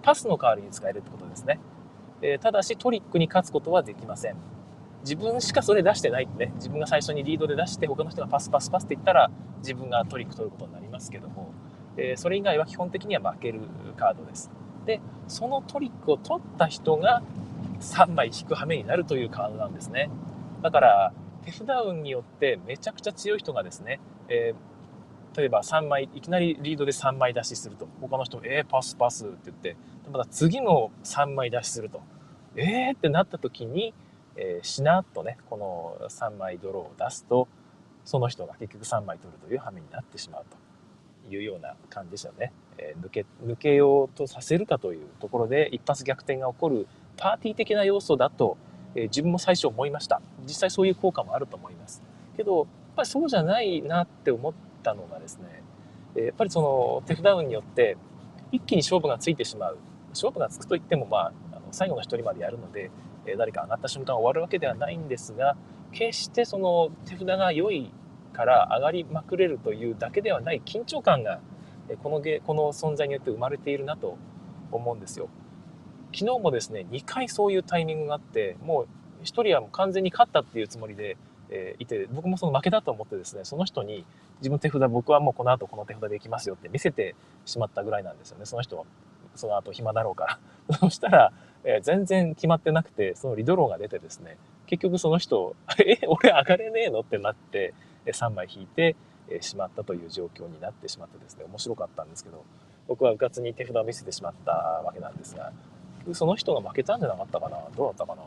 [0.06, 1.58] パスの代わりに使えるってことですね。
[2.22, 4.36] え、ただしトリックに勝つことはできません。
[5.02, 11.50] 自分しかそれ出してないってね、自分が最初にリードで出して、他の人がパスパスパスって言ったら、自分がトリック取ることになりますけども、
[11.96, 13.60] え、それ以外は基本的には負ける
[13.96, 14.48] カードです。
[14.84, 17.24] で、そのトリックを取った人が
[17.80, 20.08] 3枚引く羽目になるというカードなんですね。
[20.62, 21.12] だから、
[21.44, 24.75] 手札運によってめちゃくちゃ強い人がですね、えー、
[25.37, 29.77] 例えば3枚、いきなりリードで3枚出しすると、他の人、えー、パスパスって言って、
[30.11, 32.01] また次も3枚出しすると、
[32.57, 33.92] えーってなった時に、
[34.37, 37.49] えー、しなっとね、この3枚ドローを出すと、
[38.05, 40.44] その人が結局3枚取るという羽目になってしまう
[41.29, 42.53] というような感じでしたね。
[42.79, 48.57] えー、抜け、抜けようとさせるかというところで一発逆転が起こるパーティー的な要素だと、
[48.94, 50.20] えー、自分も最初思いました。
[50.44, 52.03] 実際そういう効果もあると思います。
[52.37, 54.55] けど、やっぱりそうじゃないなって思っ
[54.87, 55.62] たのがですね、
[56.14, 57.96] えやっぱりその手札運によって
[58.53, 59.79] 一気に勝負がついてしまう。
[60.11, 62.90] 勝負がつくといっても、まあ、あの最後の1人までやるので、
[63.27, 65.57] え誰か上がった瞬間終わるわけではないんですが
[65.92, 67.90] 決してその手札が良い
[68.33, 71.40] から上がりまくれるというだけではない緊張感が
[72.03, 74.16] このゲこの存在によって生まれているなと
[74.70, 75.29] 思うんですよ。
[76.12, 81.16] 昨日もですね2回そういうタイミングがあってもう1人はもう完全に勝ったっていうつもりで、
[81.51, 84.05] え、いて僕もその負けだと思ってですねその人に
[84.38, 88.85] 自分手札僕はもうこの後この手札でいきますよって見せてしまったぐらいなんですよねその人は。
[89.35, 90.79] その後暇だろうから。
[90.79, 91.33] そしたら
[91.68, 97.75] えー、全然決まってなくて、そのリドローが出てですね、結局その人、 え、俺上がれねえのってなって、
[98.07, 98.94] 3枚引いて、
[99.40, 102.44] しまったという状況になってしまってですね、面白かったんですけど、
[102.87, 105.53] 僕はうかつに手札を見せてしまったわけなんですが、
[106.12, 107.59] その人が負けたんじゃなかったかな？
[107.77, 108.22] どうだったかな？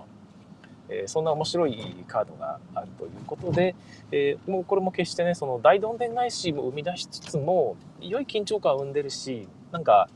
[0.90, 3.76] えー、そんな面白いカードがあるということで、
[4.12, 10.10] えー、もうこれも決してねその大どんでん返しも生み出しつつも良い緊張感を生んでるしなんか、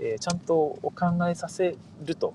[0.00, 2.34] えー、ちゃんとお考えさせると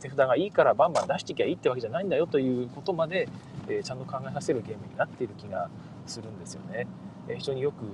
[0.00, 3.28] 手札がいいからバンバン出していきゃいいってわけじゃないんだよということまで、
[3.68, 5.68] えー、ちゃんと考えさせるゲームになっている気が
[6.06, 6.86] するんですよね。
[7.28, 7.84] えー、非常によく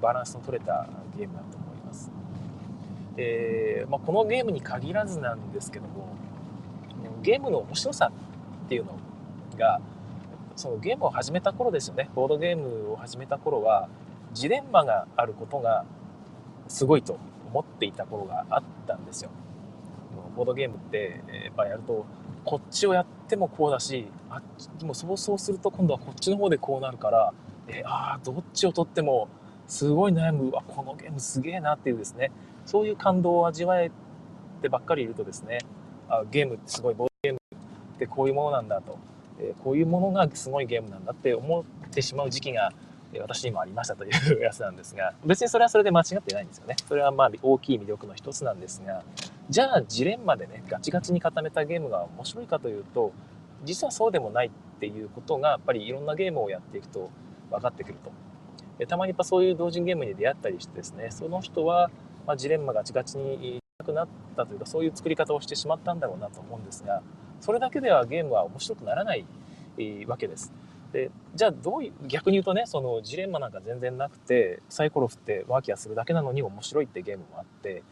[0.00, 0.86] バランスの取れた
[1.16, 2.10] ゲームだと思います。
[3.16, 6.08] えー、まあ、このゲームに限らずなんですけども
[7.22, 8.31] ゲームの面白さっ
[8.72, 8.98] ていうの
[9.58, 9.80] が
[10.56, 12.08] そのゲームを始めた頃ですよね。
[12.14, 13.88] ボードゲームを始めた頃は
[14.32, 15.84] ジレンマがあることが
[16.68, 17.18] すごいと
[17.50, 19.30] 思っていた頃があったんですよ。
[20.34, 22.06] ボードゲームってやっぱやると
[22.44, 24.40] こっちをやってもこうだしあ
[24.78, 27.34] でもそうそうすると今度はこっちの方でこうなるから
[27.68, 29.28] えああどっちを取っても
[29.66, 30.50] すごい悩む。
[30.56, 32.30] あこのゲームすげえなっていうですね。
[32.64, 33.90] そういう感動を味わえ
[34.62, 35.58] てばっかりいるとですね
[36.08, 37.11] あゲームってすごいボード
[38.02, 38.98] ってこういうものなんだと、
[39.38, 42.72] えこういうものがすごいゲームなんだって思ってしまう時期が
[43.20, 46.76] 私にもありましたというやつなんですが別にそれはそれで間違ってないんですよね。
[46.88, 49.04] それはまあ大きい魅力の一つなんですが
[49.50, 53.12] じゃあジレンマでねガチガチに固めたゲームが面白いかというと
[53.64, 57.10] 実はそうでもないっていうことがやっぱりいろんなゲームをやっていくと
[57.50, 58.10] 分かってくると。
[58.86, 61.90] たまにやっぱそういう同人ゲームに出会ったりしてですねその人は、
[62.26, 67.02] まジレンマガチガチになくなったというかそういう作り方をしてしまったんだろうなと思うんですが
[67.42, 69.26] それだけではゲームは面白くならない
[70.06, 70.50] わけです。
[70.92, 77.82] でじゃあどういう逆に言うとねそのジレンマなんか全然なくてサイコロ振ってワーキャーするだけなのに面白いってゲームもあって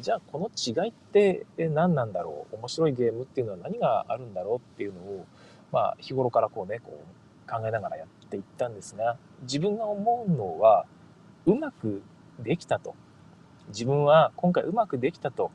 [0.00, 2.56] じゃあこの違いって何なんだろう？
[2.56, 5.26] 面白いゲームっていうのは何があるんだろうっていうのを、
[5.72, 10.84] まあ、日頃からこうねこう考えながらやっていったんですが自分が思うのは
[11.46, 12.02] うまく
[12.40, 12.96] できたと
[13.68, 15.52] 自分は今回うまくできたと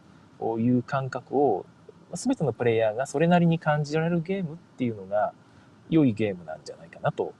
[0.58, 1.66] いう感覚を
[2.16, 5.34] 全てのプレイヤーがそれなりに感じられるゲームっていうのが
[5.90, 7.34] 良いゲームなんじゃないかなと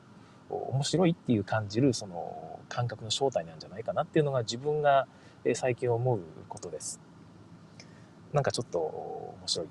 [0.50, 5.08] 面白いっていう感じるその感覚の正体なんじゃないかなっていうのが自分が
[5.54, 7.00] 最近思うことです。
[8.32, 9.68] なんかちょっと面白い。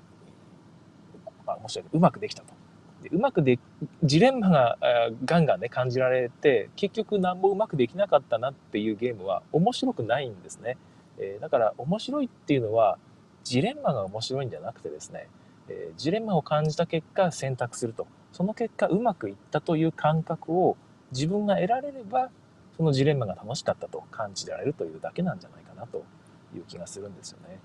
[1.45, 1.85] あ面白い。
[1.91, 2.53] うまくできたと。
[3.01, 3.59] でうまくで、
[4.03, 4.77] ジレンマが
[5.25, 10.77] ガンガンね感じられて、結局何もうまくできなかったなっていうゲームは面白くないんですね。
[11.17, 12.97] えー、だから面白いっていうのは
[13.43, 15.27] ジレンマが面白いんじゃなくてですね、
[15.69, 18.07] えー、ジレンマを感じた結果選択すると。
[18.31, 20.75] その結果うまくいったという感覚を
[21.11, 22.29] 自分が得られれば
[22.75, 26.03] そのジレンマが楽しかったと感じられるというだけなんじゃないかなと
[26.55, 27.59] いう気がするんですよね。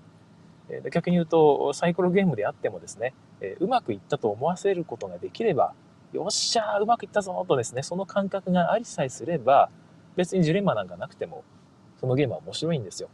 [0.69, 5.73] えで逆に言うとサイコロゲームであってもですね、えうまくいったと思わせることができれば
[6.13, 9.69] よっしゃーうまくいったぞとですねその感覚がありさえすれば
[10.15, 11.43] 別にジレンマなんかなくても
[11.99, 13.09] そのゲームは面白いんですよ。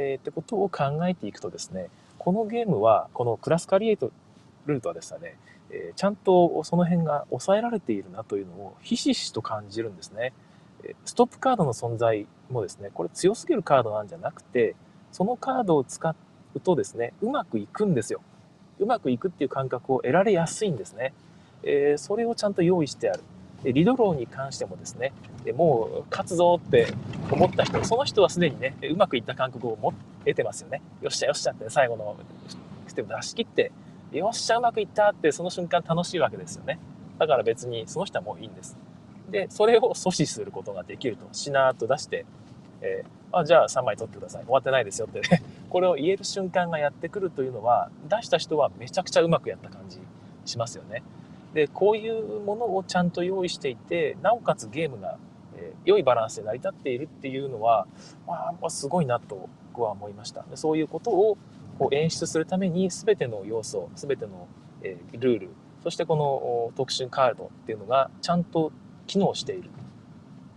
[0.00, 1.88] えー、ってことを考えていくとですね
[2.18, 4.10] このゲームはこのクラスカリエイト
[4.66, 5.36] ルートはですね、
[5.70, 10.32] えー、ちゃんとその辺が抑えられているなというのをひしひしと感じるんですね。
[11.04, 14.74] ストップカードの存在もですねこれ強すぎるカードなんじゃなくて
[15.12, 16.14] そのカードを使
[16.54, 18.22] うとですねうまくいくんですよ。
[18.78, 21.12] うまくいくっていう感覚を得られやすいんですね。
[21.62, 23.20] えー、それをちゃんと用意してある。
[23.64, 25.12] リドローに関してもですね、
[25.54, 26.92] もう勝つぞって
[27.30, 29.92] 思った人、その人はすでにね、うまくいった感覚を持っ
[30.24, 30.80] ててますよね。
[31.02, 32.16] よっしゃよっしゃって最後の
[32.86, 33.72] ステップ出し切って、
[34.12, 36.78] よっしゃうまくいったってその瞬間楽しいわけですよね。
[37.18, 38.76] だから別にその人はもういいんです。
[39.30, 42.24] で、それを阻止することができると、しなーっと出して、
[42.80, 44.44] えー、あ、じゃあ3枚取ってください。
[44.44, 50.00] 終わってないですよってね、 これを言える瞬間がやってくるというのは、出した人はめちゃくちゃうまくやった感じ
[50.44, 51.02] しますよね。
[51.54, 55.18] でこういうものをちゃんと用意していてなおかつゲームが、
[55.56, 57.86] え、良いバランスで成り立っているっていうのは、
[58.26, 60.42] まあ、すごいなと僕は思いました。
[60.42, 61.38] でそういうことを
[61.78, 64.48] こう演出するために全ての要素全ての、
[64.82, 65.50] え、ルール
[65.82, 68.70] そしてこの特殊カードっていうのがちゃんと
[69.06, 69.70] 機能している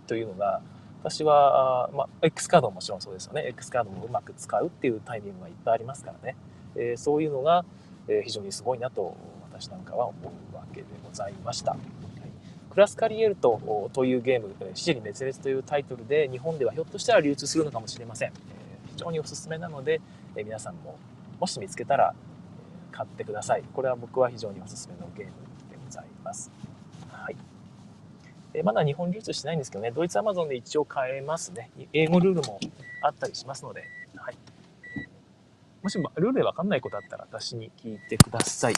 [0.06, 0.62] というのが
[1.04, 3.46] 私は、まあ、X カードももちろんそうですよね。
[3.48, 6.38] X カードもうまく使うっていうタイミングがいっぱいありますからね、
[6.78, 7.66] え、そういうのが、
[8.08, 9.18] え、非常にすごいなと
[9.54, 10.16] 私なんかは思
[10.52, 11.72] うわけでございました。
[11.72, 11.80] はい、
[12.72, 18.34] クラスカリエルトというゲーム、死に滅裂というタイトルで日本ではひょっとしたら流通するのかもしれません。
[18.92, 20.02] 非常におすすめなので、
[20.36, 20.98] 皆さんも
[21.40, 22.16] もし見つけたら
[22.92, 23.64] 買ってください。
[23.74, 25.32] これは僕は非常におすすめのゲーム
[25.70, 26.52] でございます。
[27.10, 27.38] はい。
[28.64, 31.70] まだ日本流通してないんですけどね、ドイツアマゾンで一応買えますね。
[31.94, 32.60] 英語ルールも
[33.02, 33.84] あったりしますので、
[34.16, 34.38] はい。
[35.82, 38.76] もしルールでわかんないことあったら私に聞いてください。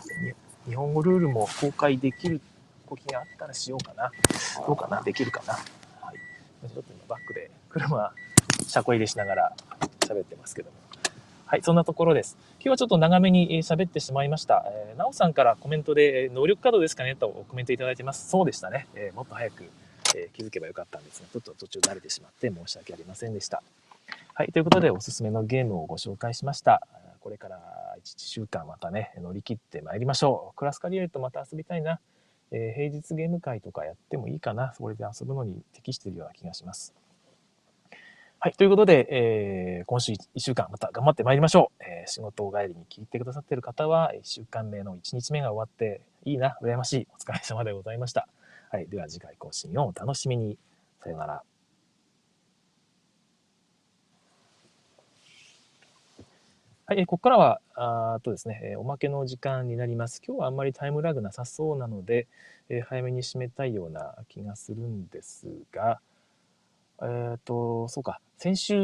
[0.68, 2.41] 日本語ルールも公開できる
[2.89, 4.11] 動きがあったらしようかな。
[4.66, 5.01] どうかな？
[5.01, 5.53] できるかな？
[5.53, 6.16] はい。
[6.68, 8.11] ちょっと今バックで車、
[8.68, 9.53] 車庫入れしながら
[10.01, 10.76] 喋ってますけども。
[11.45, 12.38] はい、そんなところです。
[12.55, 14.66] 今日はちょっと長めに喋ってしまいました。
[14.68, 17.16] えー、なおさんからコメントで、能力カードですかね？
[17.16, 18.28] とコメントいただいてます。
[18.28, 18.88] そうでしたね。
[18.95, 19.70] えー、もっと早く、
[20.16, 23.61] えー、気づけばよかったんですが、ちょっと途中慣れてしまって申し訳ありませんでした。
[24.34, 26.82] はい、ということでおすすめのゲームをご紹介しました。
[27.26, 27.57] これから
[28.03, 30.55] 1週間またね、乗り切ってまいりましょう。
[30.55, 31.99] クラスカリエルとまた遊びたいな。
[32.51, 34.76] えー、平日ゲーム会とかやってもいいかな。
[34.76, 36.93] それで遊ぶのに適しているような気がします。
[38.38, 38.53] はい。
[38.53, 41.84] ということで、えー、今週1週間また頑張ってまいりましょう。
[41.84, 47.07] えー、仕事帰りに聞いてくださっている方は、1週間目の1日目が終わって、いいな、羨ましい。
[47.11, 48.28] お疲れ様でございました。
[48.69, 48.88] はい。
[48.88, 50.59] では次回更新をお楽しみに。
[51.01, 51.54] さよなら。
[56.88, 60.21] はい、ここからは、あとですね、おまけの時間になります。
[60.23, 62.27] 今日はあんまりタイムラグなさそうなので、
[62.69, 65.99] えー、早めに締めたいような気がするんですが、
[67.01, 68.75] えっ、ー、と、そうか、先週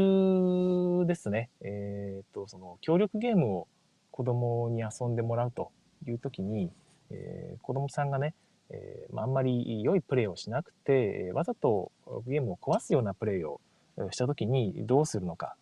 [1.06, 3.68] ですね、えっ、ー、と、その協力ゲームを
[4.10, 5.72] 子供に遊んでもらうと
[6.08, 6.72] いう時に、
[7.12, 8.34] えー、子供さんがね、
[8.72, 11.91] えーあ、あんまり良いプレーをしなくて、わざと
[12.26, 13.62] ゲームを壊すようなプレーを
[14.10, 15.56] した時にどうするのか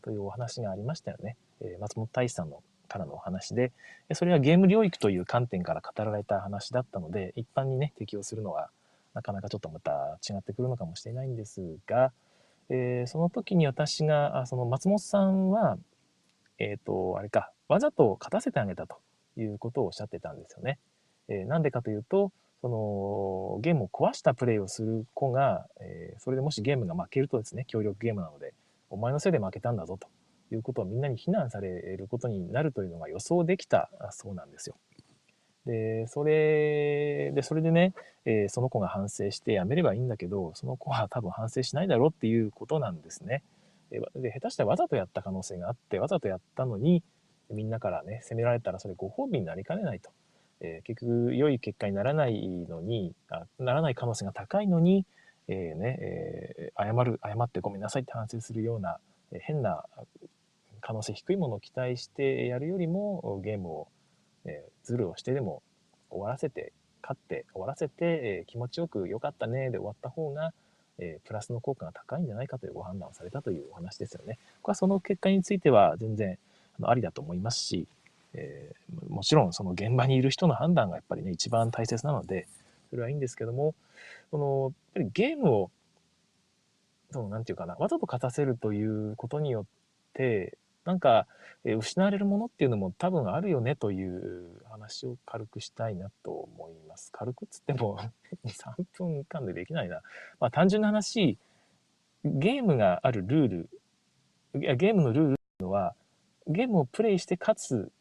[0.00, 1.36] というお話がありましたよね。
[1.64, 3.72] え松本大志さんのからのお話で、
[4.12, 8.70] それはゲーム領域という観点から語られた話だったので、一般にね、適用するのは
[9.14, 12.12] なかなかちょっとまた違ってくるのかもしれないんですが、
[12.68, 15.78] えー、その時に私が、その松本さんは、
[16.58, 18.98] えっ、ー、と、あれか、わざと勝たせてあげたと
[19.36, 20.78] いうことをおっしゃってたんですよね。
[21.28, 28.54] えー、なんでかというと、そのゲームを壊したプレイをする子が、えそれでもしゲームが負けるとですね、協力ゲームなので、
[28.88, 30.06] お前のせいで負けたんだぞと
[30.54, 34.76] いうことをみんなに非難されることになるというのが予想できたそうなんですよ。
[35.66, 37.94] で、それで、それでね、
[38.24, 43.42] えー、その子が反省してやめればいいんだけど、その子は多分反省しないだろうっていうことなんですね。
[43.90, 47.02] で、下手したらわざとやった可能性があって、わざとやったのに、
[47.50, 50.10] みんなからね、責められたらそれご褒美になりかねないと。
[50.60, 55.04] えー、結局、良い結果にならないのにあ、ならない可能性が高いのに、
[55.48, 58.98] えー、ね、えー、謝る、謝ってごめんなさいって反省するような、
[59.32, 59.84] え変な
[60.82, 63.88] 可能性低いものを期待してやるよりもゲームを、
[64.44, 65.62] えー、ズルをしてでも
[66.10, 66.72] 終わらせて
[67.02, 70.52] 勝って終わらせて、えー、気持ちよく良かったねで終わった方が、
[70.98, 74.38] えー、プラスの効果が高いんじゃないかというご判断をされたというお話ですよね。
[74.60, 76.36] これはその結果については全然
[76.78, 77.86] あのありだと思いますし、
[78.34, 82.46] えー、もちろんその現場にいる人の判断がやっぱりね一番大切なので
[82.90, 83.74] それはいいんですけども
[84.30, 85.70] このやっぱりゲームを
[87.12, 89.64] その、なんていうかな、わざと勝たせるということによっ
[90.14, 91.26] て、なんか、
[91.64, 97.10] え失われるものっていうのも多分あるよねという話を軽くしたいなと思います。
[97.12, 98.00] 軽くっつっても
[98.44, 100.00] 3分間でできないな。
[100.40, 101.38] まあ単純な話、
[102.24, 105.94] ゲームがあるルール、いやゲームのルールのは、
[106.48, 107.92] ゲームをプレイして勝つ、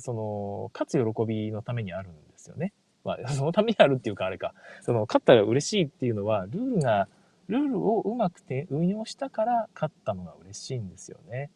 [0.00, 2.72] その、勝つ喜びのためにあるんですよね。
[3.04, 7.08] まあ、 そのためにあるっていうかあれか、その、勝ったら嬉しいっていうのは、ルールが、
[7.48, 11.50] ルールをうまくて運用したから勝ったのが嬉しいんですよね。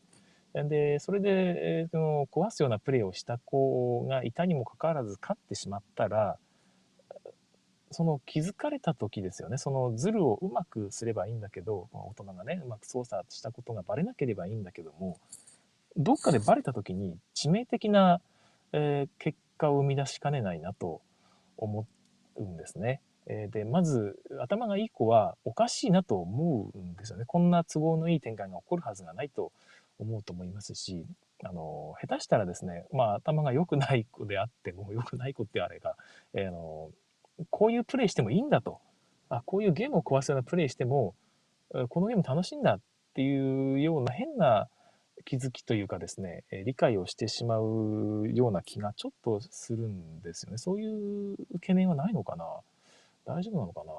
[0.64, 6.38] で、それで、えー、の壊すようなプレーをした子がいたにもかかわらず勝ってしまったら、
[7.90, 9.58] その気づかれた時ですよね。
[9.58, 15.18] そのズルをうまくすればいいんだけど、大人がね、うまく操作したことがバレなければいいんだけども、
[15.96, 18.20] どっかでバレた時に致命的な、
[18.72, 21.00] えー、結果を生み出しかねないなと
[21.56, 21.86] 思
[22.36, 23.00] うんですね。
[23.26, 27.24] え、で、まず頭がいい子はおかしいなと思うんですよね。
[27.26, 29.52] こんな都合のいい展開が起こるはずがないと
[29.98, 31.04] 思うと思いますし、
[31.42, 35.96] あの、下手したらですね、まあ頭が良くない子であっても、良くない子ってあれが、
[36.34, 36.90] えー、あの、
[37.50, 38.80] こういうプレイしてもいいんだと。
[39.28, 41.14] あ、こういうゲームを壊すようなプレイしても、
[41.88, 42.80] このゲーム楽しいんだっ
[43.14, 44.68] ていうような変な
[45.24, 50.58] 気づきというかですね、理解をしてしまうような気がちょっとするんですよね。
[50.58, 52.44] そういう懸念はないのかな
[53.26, 53.92] 大丈夫なのかな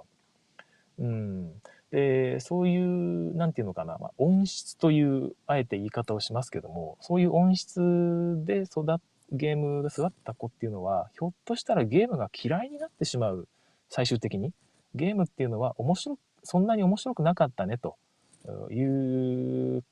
[1.00, 1.62] うん。
[1.92, 7.80] で、そういう、なんていうのかな、まあ、音質という、あえて言い方をしますけども、そういう音質
[8.46, 8.98] で育っ、
[9.32, 13.48] ゲームで育った子っていうのは、ひょっとしたらゲームが嫌いになってしまう、
[13.90, 14.54] 最終的に。
[14.96, 17.98] ゲームっていうのは面白、そんなに面白くなかったね、と
[18.72, 19.84] いう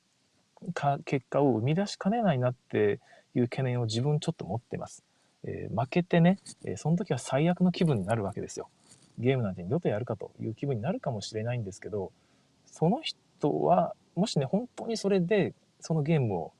[0.72, 3.00] か結果を生み出しかねないなって
[3.34, 5.04] いう懸念を自分ちょっと持ってます。
[5.44, 8.68] えー、負けてね、えー、その時は最悪の気分になるわけですよ。
[9.18, 12.12] ゲームなんて二度とやるかという気分になるかもしれないんですけど
[12.66, 16.52] その人はもしね本当にそれでそのゲームを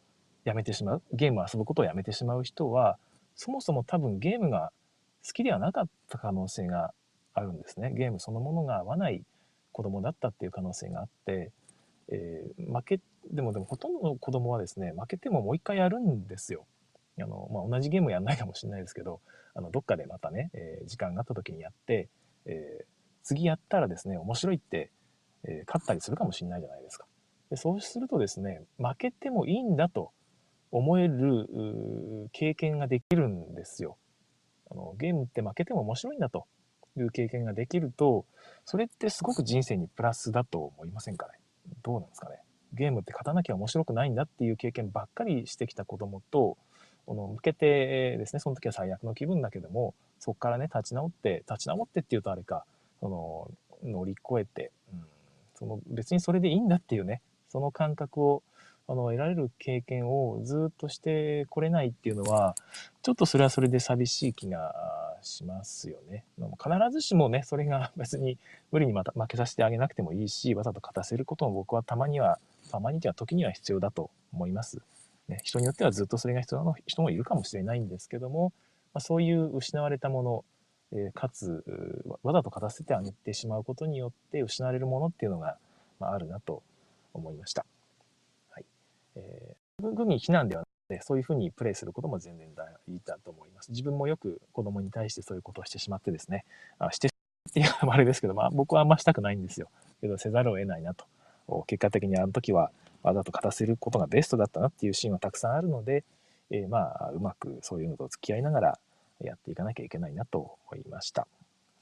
[0.45, 2.99] やめてしまうゲームを遊ぶことをやめてしまう人は
[3.35, 4.71] そもそも多分ゲームが
[5.27, 6.93] 好きではなかった可能性が
[7.35, 7.93] あるんですね。
[7.95, 9.23] ゲームそのものが合わない
[9.73, 11.51] 子供だったっていう可能性があって、
[12.09, 13.01] えー、負け
[13.31, 16.65] でもでもほとんどの子供はですね負けてももう一回やるんですよ。
[17.19, 19.21] あの、まあ、同じゲームやんないかもしれないですけど
[19.55, 22.09] あのどっかでまたね、えー、時間があった時にやって
[22.47, 22.85] えー、
[23.23, 24.91] 次やったらですね、面白いって、
[25.45, 27.07] えー、勝ったりするかもしれないじゃないですか。
[27.51, 30.11] でそうするとですね、負けてもいいんだと
[30.73, 31.49] 思える
[32.33, 33.97] 経験ができるんですよ。
[34.71, 36.47] あのゲームって負けても面白いんだと
[36.97, 38.27] いう経験ができると、
[38.65, 41.35] それってすごく人生にプラスだと思いませんかね？
[41.83, 42.41] どうなんですかね？
[42.73, 46.59] ゲームって勝たなきゃ面白くないんだっていう経験ばっかりしてきた子供と、
[47.15, 52.65] の向けてですね、その時は最悪の気分だけども、そこからね、立ち直って、立ち直ってっていうとあれか、
[53.01, 53.51] その、
[53.85, 55.05] 乗り越えて、うん、
[55.55, 58.43] その別にそれでいいんだっていうね、その感覚を、
[58.89, 62.55] あの、得られる経験をずっとしてこれないっていうのは、
[63.03, 64.75] ちょっとそれはそれで寂しい気が
[65.23, 66.25] しますよね。
[66.39, 68.39] 必ずしもね、それが 別に
[68.71, 72.39] 無理にまた負けさせてあげなくてもいいし、わざと勝たせることも僕はたまには、
[72.71, 74.81] たまには時には必要だと思います。
[75.29, 78.53] ね、人によってはずっとそれが必要な人もいるかもしれないんですけども、
[78.95, 80.45] まあ、そういう失われたもの、
[80.93, 81.65] えー、かつ
[82.23, 85.59] わざと勝たせてあげてしまうことによって失われるものっていうのが、
[85.99, 86.63] まあ、あるなと
[87.13, 87.67] 思いました。
[88.51, 88.65] はい
[89.17, 90.67] えー、軍に避難ではな
[90.97, 92.47] くてそういうふうにプレイすることも全然
[92.89, 93.71] いいだと思います。
[93.73, 96.45] 自分もよく子供に対してそういうことをしてしまってですね、
[96.79, 97.11] あしてっ
[97.53, 99.69] ていうのもあれですけど、まあ、僕はあんましたくないんですよ。
[100.01, 101.05] けどせざるを得ないなと。
[101.67, 102.71] 結果的にあの時は
[103.07, 106.05] わざと勝たせることがベストだったなっていうシーンはたくさんあるので、
[106.51, 108.79] えー、まあうまくそういうのと付き合いながら
[109.23, 111.27] やっていかなきゃいけないなと思いました。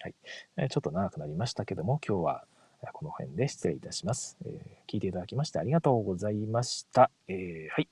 [0.01, 0.15] はい。
[0.59, 2.45] えちょっと長くなりましたけども、今日は
[2.93, 4.37] この辺で失礼いたします。
[4.45, 7.11] えー、聞いていただきましてありがとうございました。
[7.29, 7.89] えー、はい。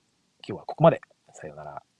[0.46, 1.00] 今日はここまで。
[1.32, 1.91] さようなら。